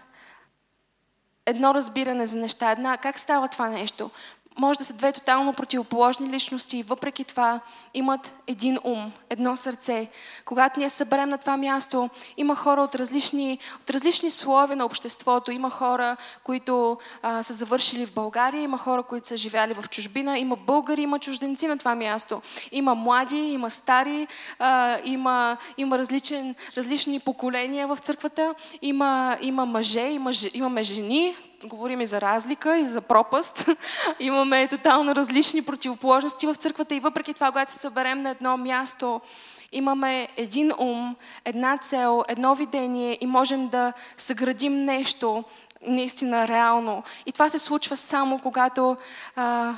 [1.47, 2.71] едно разбиране за неща.
[2.71, 4.11] Една, как става това нещо?
[4.59, 7.61] Може да са две тотално противоположни личности и въпреки това
[7.95, 10.09] имат един ум, едно сърце.
[10.45, 15.53] Когато ние съберем на това място, има хора от различни, от различни слове на обществото.
[15.53, 20.39] Има хора, които а, са завършили в България, има хора, които са живяли в чужбина,
[20.39, 22.43] има българи, има чужденци на това място.
[22.73, 24.27] Има млади, има стари,
[24.59, 32.01] а, има, има различен, различни поколения в църквата, има, има мъже, има, имаме жени, говорим
[32.01, 33.69] и за разлика, и за пропаст.
[34.21, 39.21] Имаме тотално различни противоположности в църквата и въпреки това, когато се съберем на едно място,
[39.73, 45.45] имаме един ум, една цел, едно видение и можем да съградим нещо
[45.83, 47.03] наистина реално.
[47.27, 48.97] И това се случва само когато,
[49.37, 49.75] а,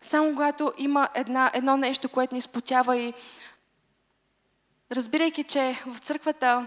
[0.00, 3.14] само когато има една, едно нещо, което ни спотява и
[4.92, 6.66] разбирайки, че в църквата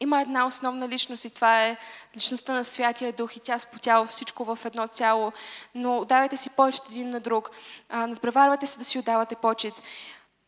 [0.00, 1.76] има една основна личност и това е
[2.16, 5.32] личността на Святия Дух и тя спотява всичко в едно цяло.
[5.74, 7.50] Но давайте си почет един на друг.
[7.90, 9.74] Надпреварвайте се да си отдавате почет.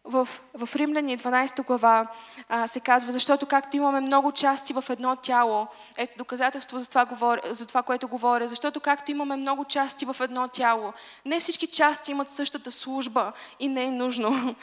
[0.05, 2.07] В, в Римляни 12 глава
[2.49, 7.39] а, се казва, защото както имаме много части в едно тяло, ето доказателство за това,
[7.45, 10.93] за това, което говоря, защото както имаме много части в едно тяло,
[11.25, 14.57] не всички части имат същата служба и не е нужно.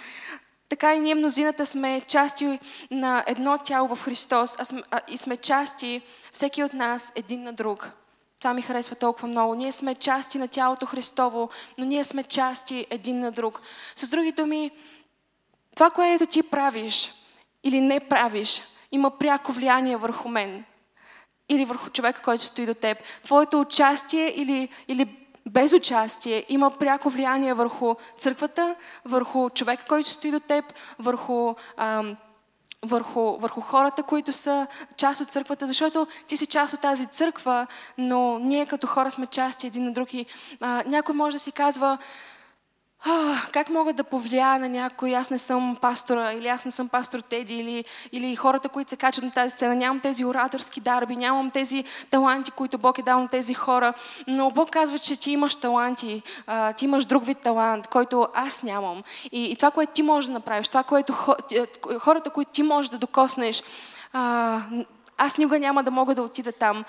[0.69, 2.59] Така и ние мнозината сме части
[2.91, 6.01] на едно тяло в Христос а сме, а, и сме части,
[6.31, 7.91] всеки от нас, един на друг.
[8.39, 9.55] Това ми харесва толкова много.
[9.55, 13.61] Ние сме части на тялото Христово, но ние сме части един на друг.
[13.95, 14.71] С други думи,
[15.75, 17.11] това, което ти правиш
[17.63, 20.65] или не правиш, има пряко влияние върху мен
[21.49, 22.97] или върху човека, който стои до теб.
[23.23, 30.31] Твоето участие или, или без участие има пряко влияние върху църквата, върху човека, който стои
[30.31, 30.65] до теб,
[30.99, 32.17] върху, ам,
[32.85, 37.67] върху, върху хората, които са част от църквата, защото ти си част от тази църква,
[37.97, 40.25] но ние като хора сме части един на друг и
[40.61, 41.97] а, някой може да си казва,
[43.51, 47.19] как мога да повлия на някой, аз не съм пастора, или аз не съм пастор
[47.19, 49.75] Теди, или, или хората, които се качат на тази сцена.
[49.75, 53.93] Нямам тези ораторски дарби, нямам тези таланти, които Бог е дал на тези хора.
[54.27, 58.63] Но Бог казва, че ти имаш таланти, а, ти имаш друг вид талант, който аз
[58.63, 59.03] нямам.
[59.31, 61.13] И, и това, което ти можеш да направиш, това, което
[61.99, 63.63] хората, които ти можеш да докоснеш,
[64.13, 64.61] а,
[65.17, 66.85] аз никога няма да мога да отида там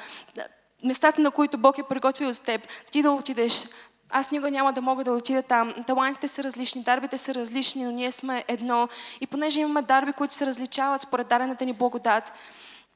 [0.85, 3.65] местата, на които Бог е приготвил за теб, ти да отидеш
[4.11, 5.75] аз никога няма да мога да отида там.
[5.87, 8.89] Талантите са различни, дарбите са различни, но ние сме едно.
[9.21, 12.33] И понеже имаме дарби, които се различават според дадената ни благодат,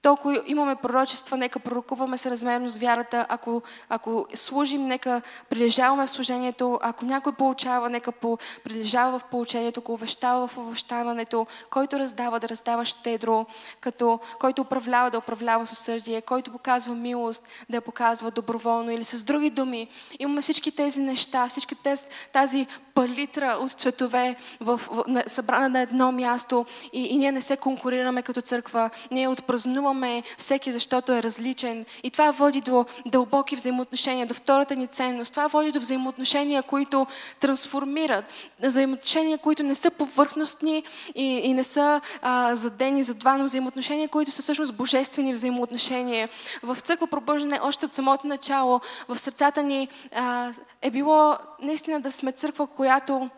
[0.02, 3.26] толкова имаме пророчества, нека пророкуваме размерно с вярата.
[3.28, 6.78] Ако, ако служим, нека прилежаваме в служението.
[6.82, 11.46] Ако някой получава, нека по, прилежава в получението, ако увещава в увещаването.
[11.70, 13.46] Който раздава, да раздава щедро.
[13.80, 16.22] Като, който управлява, да управлява с усърдие.
[16.22, 18.90] Който показва милост, да я показва доброволно.
[18.90, 24.80] Или с други думи, имаме всички тези неща, всички тези, тази палитра от цветове в,
[24.90, 28.90] в, събрана на едно място и, и ние не се конкурираме като църква.
[29.10, 31.86] Ние отпразнуваме уважаваме всеки, защото е различен.
[32.02, 35.30] И това води до дълбоки взаимоотношения, до втората ни ценност.
[35.30, 37.06] Това води до взаимоотношения, които
[37.40, 38.24] трансформират.
[38.62, 44.08] Взаимоотношения, които не са повърхностни и, и не са а, задени за два, но взаимоотношения,
[44.08, 46.28] които са всъщност божествени взаимоотношения.
[46.62, 52.12] В църква пробуждане още от самото начало, в сърцата ни а, е било наистина да
[52.12, 53.30] сме църква, която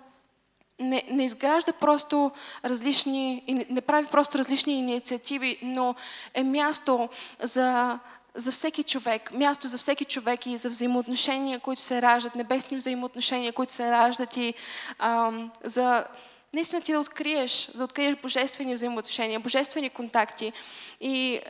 [0.81, 2.31] не, не изгражда просто
[2.65, 5.95] различни, не, не прави просто различни инициативи, но
[6.35, 7.09] е място
[7.43, 7.99] за,
[8.35, 13.53] за всеки човек, място за всеки човек и за взаимоотношения, които се раждат, небесни взаимоотношения,
[13.53, 14.55] които се раждат и
[14.99, 16.05] ам, за
[16.55, 20.53] наистина ти да откриеш, да откриеш божествени взаимоотношения, божествени контакти.
[21.01, 21.41] И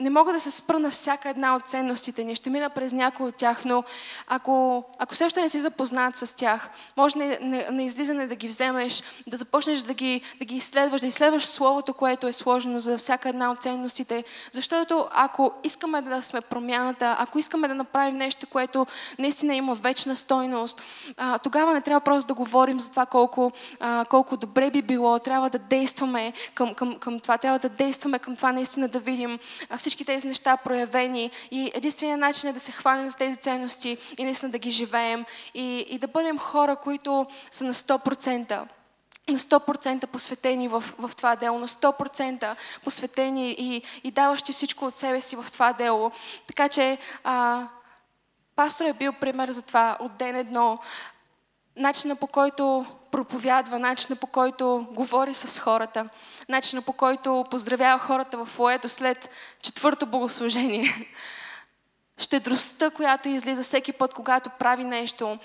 [0.00, 2.34] не мога да се спра на всяка една от ценностите ни.
[2.34, 3.84] Ще мина през някои от тях, но
[4.26, 8.34] ако, ако все още не си запознат с тях, може на, на, на излизане да
[8.34, 12.78] ги вземеш, да започнеш да ги, да ги изследваш, да изследваш Словото, което е сложено
[12.78, 14.24] за всяка една от ценностите.
[14.52, 18.86] Защото ако искаме да сме промяната, ако искаме да направим нещо, което
[19.18, 20.82] наистина има вечна стойност,
[21.16, 25.18] а, тогава не трябва просто да говорим за това колко, а, колко добре би било.
[25.18, 27.38] Трябва да действаме към, към, към това.
[27.38, 29.38] Трябва да действаме към това наистина да видим
[29.84, 34.24] всички тези неща проявени и единственият начин е да се хванем за тези ценности и
[34.24, 38.62] наистина да ги живеем и, и да бъдем хора, които са на 100%
[39.28, 44.96] на 100% посветени в, в това дело, на 100% посветени и, и даващи всичко от
[44.96, 46.12] себе си в това дело.
[46.46, 47.66] Така че а,
[48.56, 50.78] пастор е бил пример за това от ден едно.
[51.76, 56.08] Начина по който проповядва, начина по който говори с хората,
[56.48, 59.30] начина по който поздравява хората в фоето след
[59.62, 61.12] четвърто богослужение.
[62.18, 65.38] Щедростта, която излиза всеки път, когато прави нещо,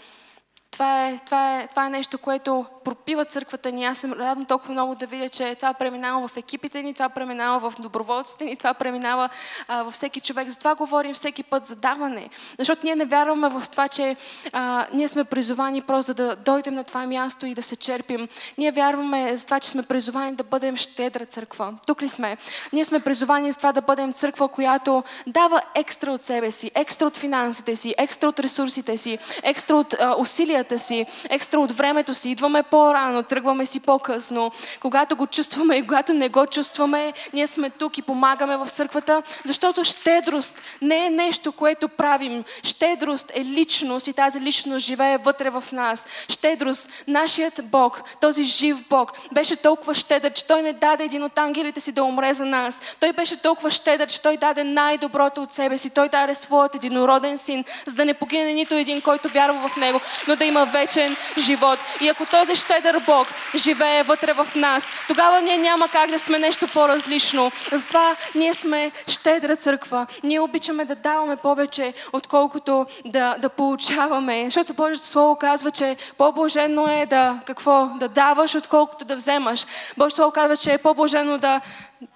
[0.72, 3.86] това е, това, е, това е нещо, което пропива църквата ни.
[3.86, 7.70] Аз съм радна толкова много да видя, че това преминава в екипите ни, това преминава
[7.70, 9.30] в доброволците ни, това преминава
[9.68, 10.50] а, във всеки човек.
[10.50, 12.30] Затова говорим всеки път за даване.
[12.60, 14.16] Защото ние не вярваме в това, че
[14.54, 18.28] а, ние сме призовани просто да дойдем на това място и да се черпим.
[18.58, 21.74] Ние вярваме за това, че сме призовани да бъдем щедра църква.
[21.88, 22.38] Тук ли сме?
[22.74, 27.08] Ние сме призовани за това да бъдем църква, която дава екстра от себе си, екстра
[27.08, 31.72] от финансите си, екстра от ресурсите си, екстра от а, усилията енергията си, екстра от
[31.72, 32.30] времето си.
[32.30, 34.52] Идваме по-рано, тръгваме си по-късно.
[34.80, 39.24] Когато го чувстваме и когато не го чувстваме, ние сме тук и помагаме в църквата,
[39.46, 42.44] защото щедрост не е нещо, което правим.
[42.64, 46.06] Щедрост е личност и тази личност живее вътре в нас.
[46.30, 51.38] Щедрост, нашият Бог, този жив Бог, беше толкова щедър, че Той не даде един от
[51.38, 52.82] ангелите си да умре за нас.
[53.00, 55.90] Той беше толкова щедър, че Той даде най-доброто от себе си.
[55.90, 60.00] Той даде своят единороден син, за да не погине нито един, който вярва в Него,
[60.28, 61.80] но да има вечен живот.
[62.02, 66.40] И ако този щедър Бог живее вътре в нас, тогава ние няма как да сме
[66.40, 67.52] нещо по-различно.
[67.72, 70.08] Затова ние сме щедра църква.
[70.24, 74.44] Ние обичаме да даваме повече, отколкото да, да получаваме.
[74.44, 77.86] Защото Божието Слово казва, че по-блажено е да, какво?
[77.86, 79.66] Да даваш, отколкото да вземаш.
[79.98, 81.62] Божието Слово казва, че е по-блажено да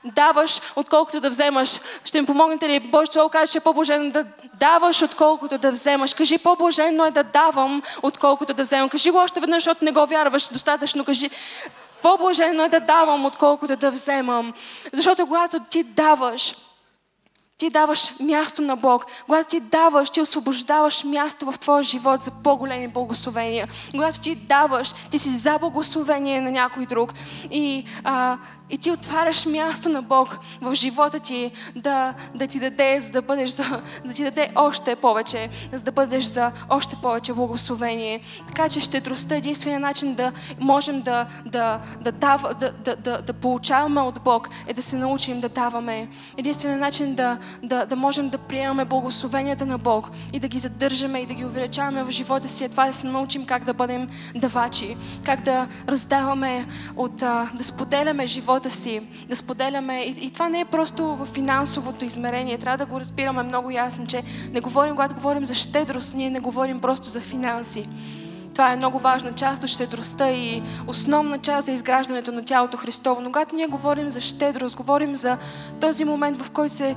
[0.06, 1.80] даваш, отколкото да вземаш.
[2.06, 2.80] Ще ми помогнете ли?
[2.80, 6.14] Божието Слово казва, че е по-блажено да даваш, отколкото да вземаш.
[6.14, 8.90] Кажи, по-блажено е да давам, отколкото да вземам.
[8.90, 11.06] Кажи го още веднъж, защото не го вярваш достатъчно.
[11.06, 11.30] Кажи,
[12.02, 14.54] по-блажено е да давам, отколкото да вземам.
[14.94, 16.56] Защото когато ти даваш,
[17.58, 19.06] ти даваш място на Бог.
[19.26, 23.68] Когато ти даваш, ти освобождаваш място в твоя живот за по-големи благословения.
[23.92, 27.14] Когато ти даваш, ти си за благословение на някой друг.
[27.52, 28.38] И а,
[28.74, 33.22] и ти отваряш място на Бог в живота ти да, да ти даде, за да
[33.22, 38.22] бъдеш за, да ти даде още повече, за да бъдеш за още повече благословение.
[38.48, 43.22] Така че щедростта е единствения начин да можем да, да, да, дава, да, да, да,
[43.22, 46.08] да получаваме от Бог е да се научим да даваме.
[46.38, 51.20] Единственият начин да, да, да можем да приемаме благословенията на Бог и да ги задържаме
[51.20, 54.10] и да ги увеличаваме в живота си е това да се научим как да бъдем
[54.36, 60.02] давачи, как да раздаваме от, да споделяме живота живота си, да споделяме.
[60.02, 62.58] И, и това не е просто в финансовото измерение.
[62.58, 64.24] Трябва да го разбираме много ясно, че
[64.54, 67.88] не говорим, когато говорим за щедрост, ние не говорим просто за финанси.
[68.54, 73.22] Това е много важна част от щедростта и основна част за изграждането на тялото Христово.
[73.22, 75.38] Но когато ние говорим за щедрост, говорим за
[75.82, 76.96] този момент, в който се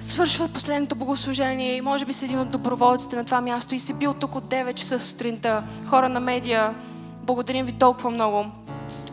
[0.00, 3.94] свършва последното богослужение и може би си един от доброволците на това място и си
[3.94, 5.62] бил тук от 9 часа сутринта.
[5.86, 6.74] Хора на медия,
[7.22, 8.46] благодарим ви толкова много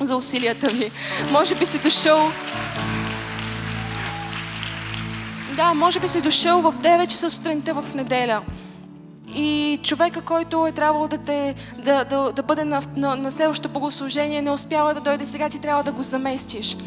[0.02, 0.92] за усилията ви.
[1.32, 2.32] Може би си дошъл
[5.58, 8.42] да, може би си дошъл в 9 часа сутринта в неделя.
[9.36, 11.56] И човека, който е трябвало да, те,
[11.86, 15.26] да, да, да бъде на, на, на следващото богослужение, не успява да дойде.
[15.26, 16.78] Сега ти трябва да го заместиш.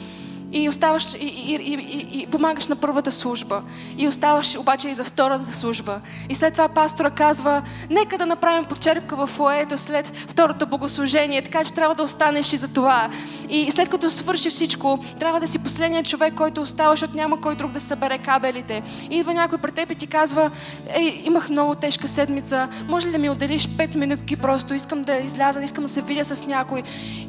[0.52, 3.62] И оставаш и, и, и, и, помагаш на първата служба.
[3.98, 6.00] И оставаш обаче и за втората служба.
[6.28, 11.64] И след това пастора казва, нека да направим почерпка в фоето след второто богослужение, така
[11.64, 13.10] че трябва да останеш и за това.
[13.48, 17.56] И след като свърши всичко, трябва да си последният човек, който остава, защото няма кой
[17.56, 18.83] друг да събере кабелите.
[19.10, 20.50] И идва някой пред теб и ти казва,
[20.94, 25.16] ей, имах много тежка седмица, може ли да ми отделиш 5 минутки просто, искам да
[25.16, 26.83] изляза, искам да се видя с някой.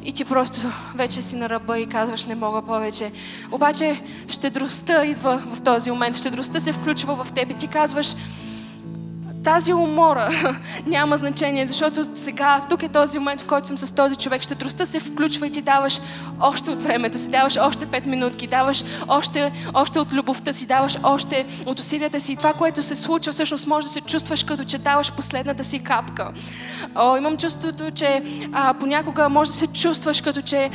[0.04, 0.60] И ти просто
[0.94, 3.11] вече си на ръба и казваш, не мога повече.
[3.50, 8.14] Обаче щедростта идва в този момент, щедростта се включва в теб и ти казваш,
[9.44, 10.30] тази умора
[10.86, 14.42] няма значение, защото сега, тук е този момент, в който съм с този човек.
[14.42, 16.00] Щедростта се включва и ти даваш
[16.40, 20.96] още от времето си, даваш още 5 минутки, даваш още, още от любовта си, даваш
[21.02, 22.32] още от усилията си.
[22.32, 25.78] И това, което се случва, всъщност може да се чувстваш като че даваш последната си
[25.78, 26.30] капка.
[26.94, 30.70] О, имам чувството, че а, понякога може да се чувстваш като че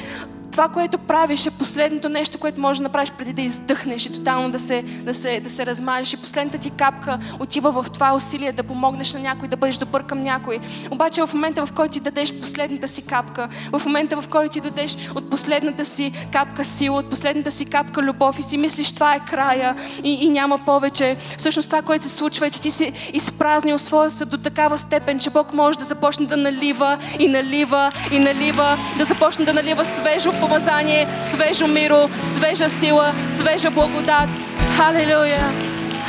[0.57, 4.51] това, което правиш е последното нещо, което можеш да направиш преди да издъхнеш и тотално
[4.51, 6.13] да се, да се, да се размажеш.
[6.13, 10.03] И последната ти капка отива в това усилие да помогнеш на някой, да бъдеш добър
[10.03, 10.59] към някой.
[10.91, 14.61] Обаче в момента, в който ти дадеш последната си капка, в момента, в който ти
[14.61, 19.15] дадеш от последната си капка сила, от последната си капка любов и си мислиш, това
[19.15, 21.15] е края и, и няма повече.
[21.37, 25.19] Всъщност това, което се случва е, че ти си изпразнил своя съд до такава степен,
[25.19, 29.85] че Бог може да започне да налива и налива и налива, да започне да налива
[29.85, 34.29] свежо помазание, свежо миро, свежа сила, свежа благодат.
[34.77, 35.51] Халелуя!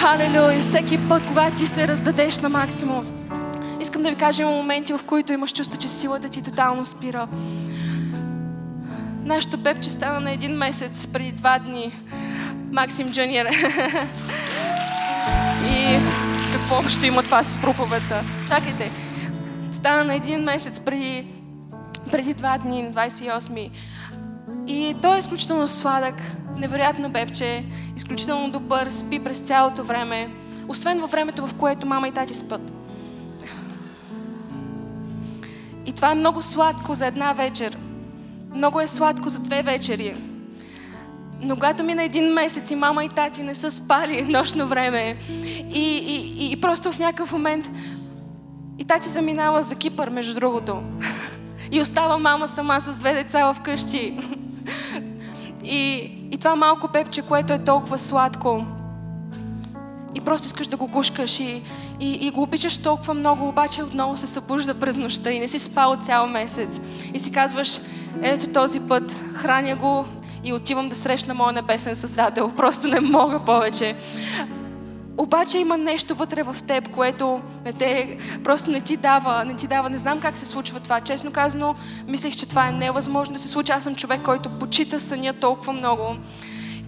[0.00, 0.60] Халелуя!
[0.60, 3.06] Всеки път, когато ти се раздадеш на максимум,
[3.80, 7.28] искам да ви кажа, има моменти, в които имаш чувство, че силата ти тотално спира.
[9.24, 11.92] Нашето пепче стана на един месец преди два дни.
[12.72, 13.46] Максим Джуниор.
[15.64, 15.98] И
[16.52, 18.22] какво общо има това с проповедта?
[18.48, 18.90] Чакайте.
[19.72, 21.26] Стана на един месец преди,
[22.12, 23.70] преди два дни, 28
[24.68, 26.14] и той е изключително сладък,
[26.56, 27.64] невероятно бебче,
[27.96, 30.28] изключително добър, спи през цялото време,
[30.68, 32.72] освен във времето, в което мама и тати спят.
[35.86, 37.78] И това е много сладко за една вечер.
[38.54, 40.16] Много е сладко за две вечери.
[41.40, 45.16] Но когато мина един месец и мама и тати не са спали нощно време
[45.74, 47.70] и, и, и, просто в някакъв момент
[48.78, 50.82] и тати заминава за Кипър, между другото.
[51.70, 54.18] И остава мама сама с две деца в къщи.
[55.68, 58.64] И, и това малко пепче, което е толкова сладко,
[60.14, 61.62] и просто искаш да го гушкаш и,
[62.00, 65.58] и, и го обичаш толкова много, обаче отново се събужда през нощта и не си
[65.58, 66.80] спал цял месец.
[67.14, 67.80] И си казваш,
[68.22, 70.04] ето този път, храня го
[70.44, 72.52] и отивам да срещна моя небесен Създател.
[72.56, 73.96] Просто не мога повече.
[75.18, 79.66] Обаче има нещо вътре в теб, което не те, просто не ти дава, не ти
[79.66, 81.00] дава, не знам как се случва това.
[81.00, 81.74] Честно казано,
[82.06, 83.72] мислех, че това е невъзможно да се случи.
[83.72, 86.16] Аз съм човек, който почита съня толкова много.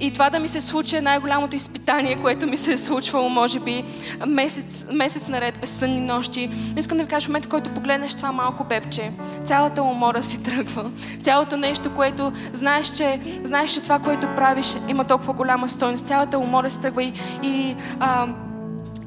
[0.00, 3.60] И това да ми се случи е най-голямото изпитание, което ми се е случвало, може
[3.60, 3.84] би,
[4.26, 6.50] месец, месец наред, без сънни нощи.
[6.74, 9.10] Но искам да ви кажа, в момента, който погледнеш това малко бебче,
[9.44, 10.90] цялата умора си тръгва.
[11.22, 16.06] Цялото нещо, което знаеш, че, знаеш, че това, което правиш, има толкова голяма стойност.
[16.06, 18.26] Цялата умора си тръгва и, и а,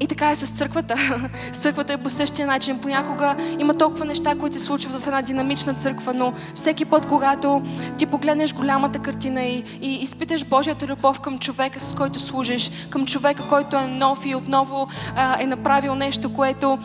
[0.00, 0.96] и така е с църквата.
[1.52, 2.78] С църквата е по същия начин.
[2.80, 7.62] Понякога има толкова неща, които се случват в една динамична църква, но всеки път, когато
[7.98, 13.06] ти погледнеш голямата картина и, и изпиташ Божията любов към човека, с който служиш, към
[13.06, 16.78] човека, който е нов и отново а, е направил нещо, което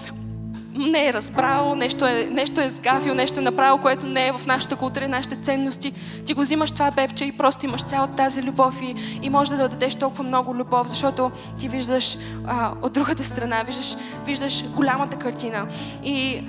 [0.73, 4.45] не е разбрал, нещо е, нещо е сгафил, нещо е направил, което не е в
[4.45, 5.93] нашата култура, нашите ценности.
[6.25, 9.69] Ти го взимаш това бебче и просто имаш цялата тази любов и, и можеш да
[9.69, 12.17] дадеш толкова много любов, защото ти виждаш
[12.47, 13.95] а, от другата страна, виждаш,
[14.25, 15.67] виждаш голямата картина.
[16.03, 16.43] И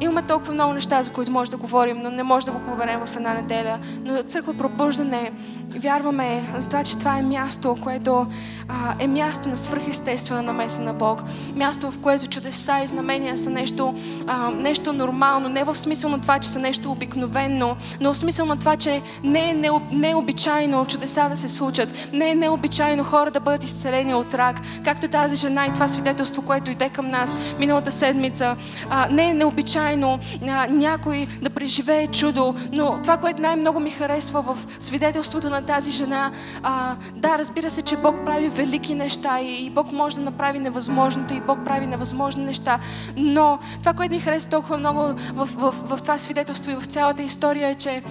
[0.00, 3.06] Имаме толкова много неща, за които може да говорим, но не може да го поберем
[3.06, 3.78] в една неделя.
[4.04, 5.32] Но църква пробуждане,
[5.70, 8.26] вярваме за това, че това е място, което
[8.68, 11.22] а, е място на свръхестествена намеса на Бог.
[11.54, 13.94] Място, в което чудеса и знамения са нещо,
[14.26, 18.46] а, нещо нормално, не в смисъл на това, че са нещо обикновено, но в смисъл
[18.46, 23.40] на това, че не е необичайно чудеса да се случат, не е необичайно хора да
[23.40, 27.92] бъдат изцелени от рак, както тази жена и това свидетелство, което иде към нас миналата
[27.92, 28.56] седмица.
[28.90, 34.42] А, не е необичайно а, някой да преживее чудо, но това, което най-много ми харесва
[34.42, 36.32] в свидетелството на тази жена,
[36.62, 40.58] а, да, разбира се, че Бог прави велики неща и, и Бог може да направи
[40.58, 42.78] невъзможното и Бог прави невъзможни неща.
[43.16, 46.86] Но това, което ми хареса толкова много в, в, в, в това свидетелство и в
[46.86, 48.02] цялата история е, че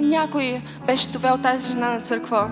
[0.00, 2.50] някой беше довел тази жена на църква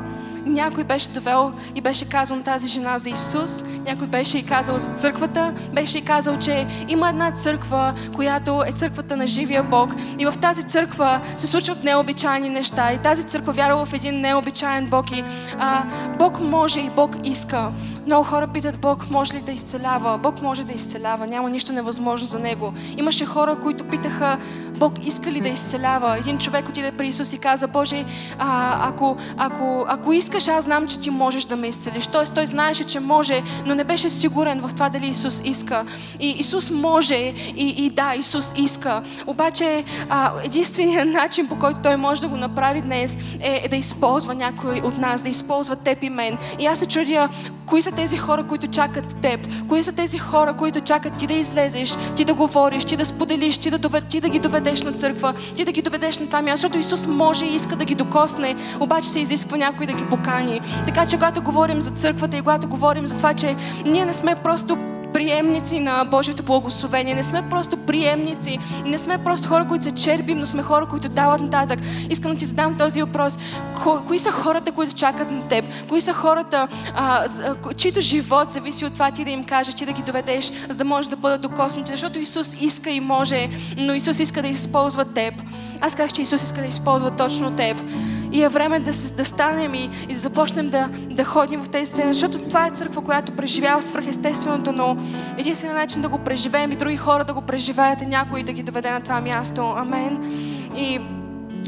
[0.48, 4.90] някой беше довел и беше казал тази жена за Исус, някой беше и казал за
[4.90, 9.94] църквата, беше и казал, че има една църква, която е църквата на живия Бог.
[10.18, 12.92] И в тази църква се случват необичайни неща.
[12.92, 15.10] И тази църква вярва в един необичайен Бог.
[15.12, 15.24] И
[15.58, 15.84] а,
[16.18, 17.72] Бог може и Бог иска.
[18.06, 20.18] Много хора питат Бог може ли да изцелява.
[20.18, 21.26] Бог може да изцелява.
[21.26, 22.72] Няма нищо невъзможно за Него.
[22.96, 24.38] Имаше хора, които питаха
[24.78, 26.18] Бог иска ли да изцелява.
[26.18, 28.04] Един човек отиде при Исус и каза, Боже,
[28.38, 32.06] а, ако, ако, ако искаш, аз знам, че ти можеш да ме изцелиш.
[32.06, 35.84] Тоест, той знаеше, че може, но не беше сигурен в това дали Исус иска.
[36.20, 39.02] И Исус може и, и да, Исус иска.
[39.26, 43.76] Обаче, а, единственият начин, по който той може да го направи днес, е, е да
[43.76, 46.38] използва някой от нас, да използва теб и мен.
[46.58, 47.28] И аз се чудя,
[47.66, 49.48] кои са тези хора, които чакат теб?
[49.68, 53.58] Кои са тези хора, които чакат ти да излезеш, ти да говориш, ти да споделиш,
[53.58, 56.42] ти да, довед, ти да ги доведеш на църква, ти да ги доведеш на това
[56.42, 60.04] място, защото Исус може и иска да ги докосне, обаче се изисква някой да ги
[60.18, 60.60] покани.
[60.86, 64.34] Така че, когато говорим за църквата и когато говорим за това, че ние не сме
[64.34, 64.78] просто
[65.12, 67.14] приемници на Божието благословение.
[67.14, 71.08] Не сме просто приемници, не сме просто хора, които се черпим, но сме хора, които
[71.08, 71.80] дават нататък.
[72.10, 73.38] Искам да ти задам този въпрос.
[73.82, 75.64] Ко, кои са хората, които чакат на теб?
[75.88, 77.26] Кои са хората, а,
[77.76, 80.84] чието живот зависи от това ти да им кажеш, ти да ги доведеш, за да
[80.84, 81.90] може да бъдат докоснати?
[81.90, 85.34] Защото Исус иска и може, но Исус иска да използва теб.
[85.80, 87.82] Аз казах, че Исус иска да използва точно теб.
[88.32, 91.92] И е време да, да станем и, и да започнем да, да ходим в тези
[91.92, 94.96] сцени, защото това е църква, която преживява свръхестественото, но
[95.38, 98.62] единственият начин да го преживеем и други хора да го преживеят е някой да ги
[98.62, 99.74] доведе на това място.
[99.76, 100.18] Амен.
[100.76, 101.00] И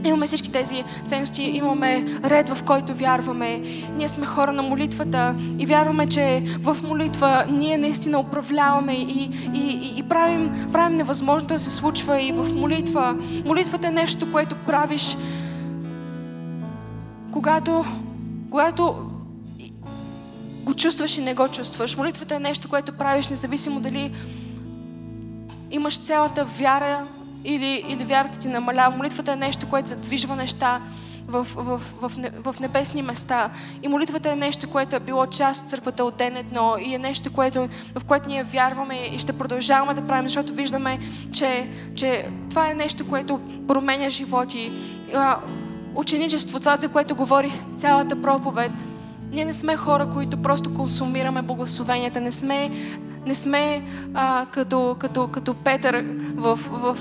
[0.04, 3.60] Имаме всички тези ценности, имаме ред, в който вярваме.
[3.96, 9.58] Ние сме хора на молитвата и вярваме, че в молитва ние наистина управляваме и, и,
[9.58, 13.16] и, и правим, правим невъзможното да се случва и в молитва.
[13.44, 15.16] Молитвата е нещо, което правиш
[17.32, 17.84] когато,
[18.50, 19.10] когато
[20.62, 21.96] го чувстваш и не го чувстваш.
[21.96, 24.14] Молитвата е нещо, което правиш, независимо дали
[25.70, 27.06] имаш цялата вяра
[27.44, 28.96] или, или вярата ти намалява.
[28.96, 30.80] Молитвата е нещо, което задвижва неща
[31.28, 32.12] в, в, в,
[32.44, 33.50] в небесни места.
[33.82, 36.98] И молитвата е нещо, което е било част от църквата от ден едно и е
[36.98, 37.68] нещо, което,
[37.98, 40.98] в което ние вярваме и ще продължаваме да правим, защото виждаме,
[41.32, 44.72] че, че това е нещо, което променя животи
[45.94, 48.72] ученичество, това за което говорих цялата проповед,
[49.32, 52.70] ние не сме хора, които просто консумираме благословенията, не сме,
[53.26, 53.82] не сме
[54.14, 56.98] а, като, като, като Петър в, в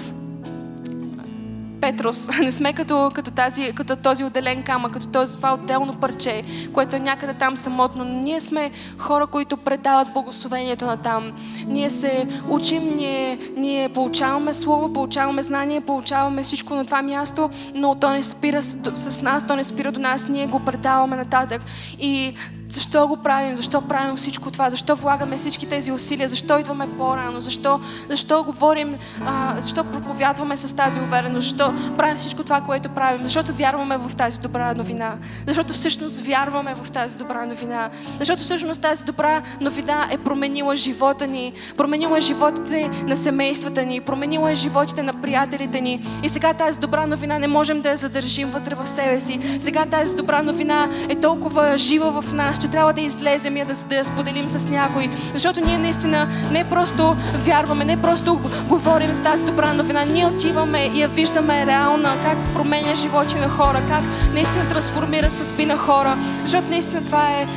[1.82, 2.30] Петрос.
[2.42, 6.96] Не сме като, като, тази, като този отделен камък, като този, това отделно парче, което
[6.96, 8.04] е някъде там самотно.
[8.04, 11.32] Но ние сме хора, които предават благословението на там.
[11.68, 17.96] Ние се учим, ние, ние получаваме слово, получаваме знание, получаваме всичко на това място, но
[17.96, 21.62] то не спира с, с нас, то не спира до нас, ние го предаваме нататък.
[22.00, 22.34] И
[22.70, 23.56] защо го правим?
[23.56, 24.70] Защо правим всичко това?
[24.70, 26.30] Защо влагаме всички тези усилия?
[26.30, 27.42] Защо идваме по-рано?
[27.42, 28.98] Защо, защо говорим?
[29.26, 31.48] А, защо проповядваме с тази увереност?
[31.48, 33.26] Защо правим всичко това, което правим?
[33.26, 35.14] Защото вярваме в тази добра новина.
[35.48, 37.90] Защото всъщност вярваме в тази добра новина.
[38.20, 44.02] Защото всъщност тази добра новина е променила живота ни, променила е животите на семействата ни,
[44.02, 46.06] променила е животите на приятелите ни.
[46.24, 49.40] И сега тази добра новина не можем да я задържим вътре в себе си.
[49.60, 53.74] Сега тази добра новина е толкова жива в нас, че трябва да излезем и да,
[53.74, 55.10] да я споделим с някой.
[55.34, 60.92] Защото ние наистина не просто вярваме, не просто говорим с тази добра новина, ние отиваме
[60.94, 64.04] и я виждаме реална, как променя животи на хора, как
[64.34, 66.18] наистина трансформира съдби на хора.
[66.44, 67.48] Защото наистина това е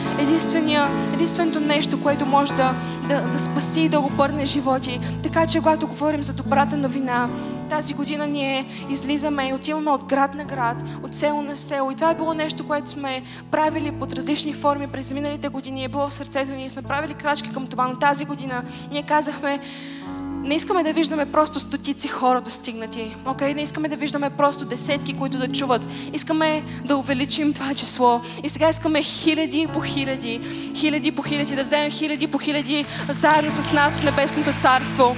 [1.12, 2.74] единственото нещо, което може да,
[3.09, 5.00] да, да спаси и да обърне животи.
[5.22, 7.28] Така че, когато говорим за добрата новина,
[7.77, 11.91] тази година ние излизаме и отиваме от град на град, от село на село.
[11.91, 15.85] И това е било нещо, което сме правили под различни форми през миналите години.
[15.85, 16.70] Е било в сърцето ни.
[16.70, 19.61] Сме правили крачки към това, но тази година ние казахме,
[20.43, 23.16] не искаме да виждаме просто стотици хора достигнати.
[23.24, 23.55] Okay?
[23.55, 25.82] Не искаме да виждаме просто десетки, които да чуват.
[26.12, 28.20] Искаме да увеличим това число.
[28.45, 30.40] И сега искаме хиляди по хиляди,
[30.74, 35.16] хиляди по хиляди, да вземем хиляди по хиляди заедно с нас в Небесното Царство.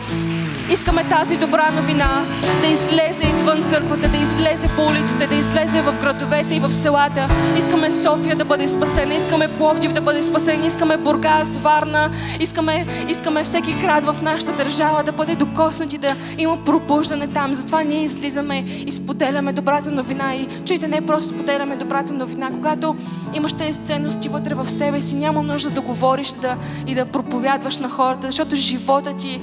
[0.71, 2.25] Искаме тази добра новина
[2.61, 7.29] да излезе извън църквата, да излезе по улиците, да излезе в градовете и в селата.
[7.59, 12.11] Искаме София да бъде спасена, искаме Пловдив да бъде спасен, искаме Бургас, Варна,
[12.41, 17.55] искаме, искаме всеки град в нашата държава да бъде докоснат и да има пробуждане там.
[17.55, 20.35] Затова ние излизаме и споделяме добрата новина.
[20.35, 22.51] И чуйте, не просто споделяме добрата новина.
[22.51, 22.97] Когато
[23.35, 26.57] имаш тези ценности вътре в себе си, няма нужда да говориш да,
[26.87, 29.41] и да проповядваш на хората, защото живота ти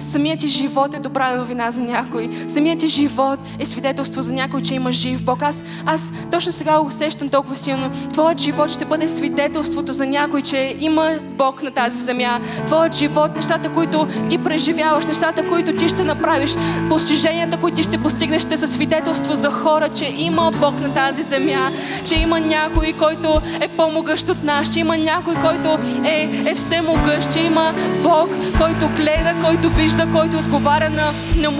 [0.00, 2.30] самият ти живот е добра новина за някой.
[2.48, 5.42] Самият ти живот е свидетелство за някой, че има жив Бог.
[5.42, 7.90] Аз, аз точно сега го усещам толкова силно.
[8.12, 12.40] Твоят живот ще бъде свидетелството за някой, че има Бог на тази земя.
[12.66, 16.56] Твоят живот, нещата, които ти преживяваш, нещата, които ти ще направиш,
[16.88, 21.22] постиженията, които ти ще постигнеш, ще са свидетелство за хора, че има Бог на тази
[21.22, 21.70] земя,
[22.04, 27.32] че има някой, който е по-могъщ от нас, че има някой, който е, е всемогъщ,
[27.32, 27.72] че има
[28.02, 28.28] Бог,
[28.58, 31.50] който гледа, който вижда, който отговаря на, на,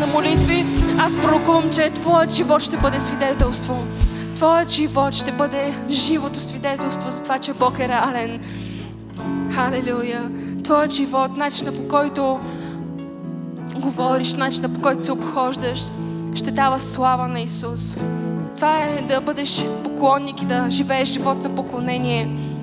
[0.00, 0.64] на молитви.
[0.98, 3.84] Аз пророкувам, че Твоят живот ще бъде свидетелство.
[4.36, 8.40] Твоят живот ще бъде живото свидетелство за това, че Бог е реален.
[9.54, 10.30] Халелуя!
[10.64, 12.40] Твоят живот, начина по който
[13.76, 15.82] говориш, начина по който се обхождаш,
[16.34, 17.96] ще дава слава на Исус.
[18.56, 22.53] Това е да бъдеш поклонник и да живееш живот на поклонение.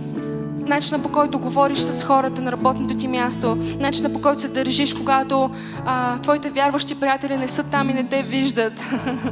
[0.72, 4.94] Начина по който говориш с хората на работното ти място, начина по който се държиш,
[4.94, 5.50] когато
[5.86, 8.74] а, твоите вярващи приятели не са там и не те виждат.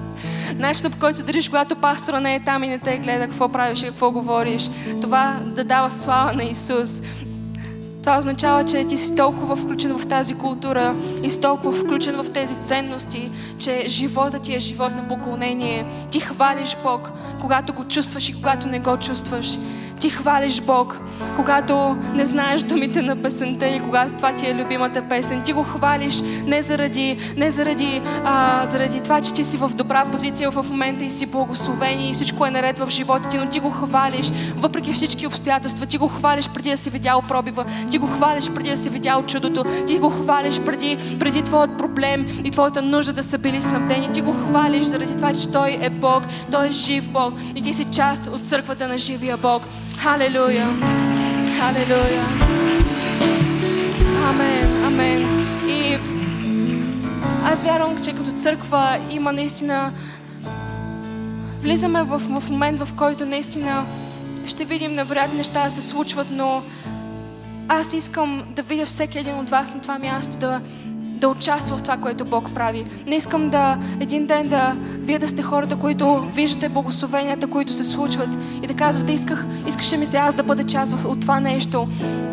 [0.56, 3.50] начина по който се държиш, когато пастора не е там и не те гледа какво
[3.50, 4.70] правиш и какво говориш.
[5.02, 7.02] Това да дава слава на Исус.
[8.10, 12.32] Това означава, че ти си толкова включен в тази култура и си толкова включен в
[12.32, 15.86] тези ценности, че живота ти е живот на поклонение.
[16.12, 19.58] Ти хвалиш Бог, когато го чувстваш и когато не го чувстваш.
[20.00, 21.00] Ти хвалиш Бог,
[21.36, 25.42] когато не знаеш думите на песента и когато това ти е любимата песен.
[25.42, 30.06] Ти го хвалиш не заради, не заради, а, заради това, че ти си в добра
[30.06, 33.60] позиция в момента и си благословен и всичко е наред в живота ти, но ти
[33.60, 35.86] го хвалиш въпреки всички обстоятелства.
[35.86, 37.66] Ти го хвалиш преди да си видял пробива.
[37.92, 39.66] Ти го хвалиш преди да си видял чудото.
[39.88, 44.12] Ти го хвалиш преди, преди твоят проблем и твоята нужда да са били снабдени.
[44.12, 46.24] Ти го хвалиш заради това, че Той е Бог.
[46.52, 49.64] Той е жив Бог и ти си част от църквата на живия Бог.
[49.98, 50.68] Халелуя!
[51.60, 52.26] Халелуя!
[54.30, 54.86] Амен!
[54.86, 55.48] Амен!
[55.70, 55.98] И
[57.46, 59.92] аз вярвам, че като църква има наистина
[61.62, 63.86] влизаме в, в момент, в който наистина
[64.48, 66.64] ще видим невероятни неща да се случват, но
[67.70, 70.62] аз искам да видя всеки един от вас на това място да,
[70.94, 72.86] да участва в това, което Бог прави.
[73.08, 77.84] Не искам да един ден да вие да сте хората, които виждате благословенията, които се
[77.84, 78.30] случват
[78.64, 81.88] и да казвате, исках, искаше ми се аз да бъда част от това нещо.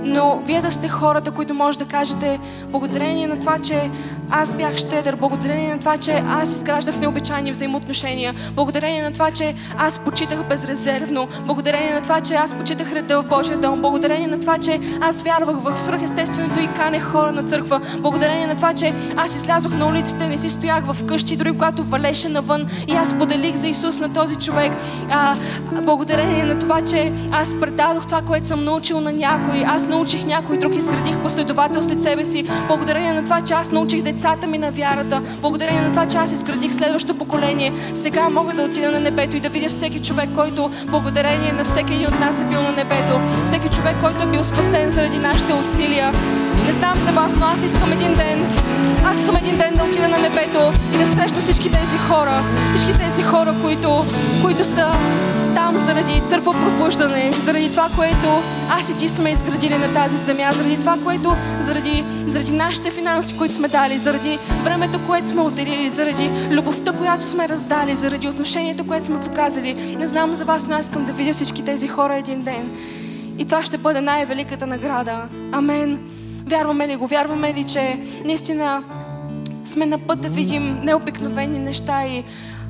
[0.04, 3.90] Но вие да сте хората, които може да кажете, благодарение на това, че
[4.30, 9.54] аз бях щедър, благодарение на това, че аз изграждах необичайни взаимоотношения, благодарение на това, че
[9.78, 14.40] аз почитах безрезервно, благодарение на това, че аз почитах реда в Божия дом, благодарение на
[14.40, 18.94] това, че аз вярвах в свръхестественото и канех хора на църква, благодарение на това, че
[19.16, 22.66] аз излязох на улиците, не си стоях в къщи, дори когато валеше навън.
[22.88, 24.72] И аз поделих за Исус на този човек.
[25.10, 25.36] А,
[25.82, 30.58] благодарение на това, че аз предадох това, което съм научил на някой, аз научих някой
[30.58, 34.70] друг, изградих последовател след себе си, благодарение на това, че аз научих децата ми на
[34.70, 37.72] вярата, благодарение на това, че аз изградих следващото поколение.
[37.94, 41.94] Сега мога да отида на небето и да видя всеки човек, който благодарение на всеки
[41.94, 43.20] един от нас е бил на небето.
[43.46, 46.12] Всеки човек, който е бил спасен заради нашите усилия.
[46.66, 48.46] Не знам за вас, но аз искам един ден,
[49.06, 52.42] аз искам един ден да отида на небето и да срещна всички тези хора,
[52.76, 54.04] всички тези хора, които,
[54.42, 54.92] които са
[55.54, 60.52] там заради църква пробуждане, заради това, което аз и ти сме изградили на тази земя,
[60.52, 65.90] заради това, което, заради, заради нашите финанси, които сме дали, заради времето, което сме отделили,
[65.90, 69.96] заради любовта, която сме раздали, заради отношението, което сме показали.
[69.98, 72.70] Не знам за вас, но аз искам да видя всички тези хора един ден.
[73.38, 75.22] И това ще бъде най-великата награда.
[75.52, 76.00] Амен.
[76.46, 77.06] Вярваме ли го?
[77.06, 78.82] Вярваме ли, че наистина
[79.64, 82.24] сме на път да видим необикновени неща и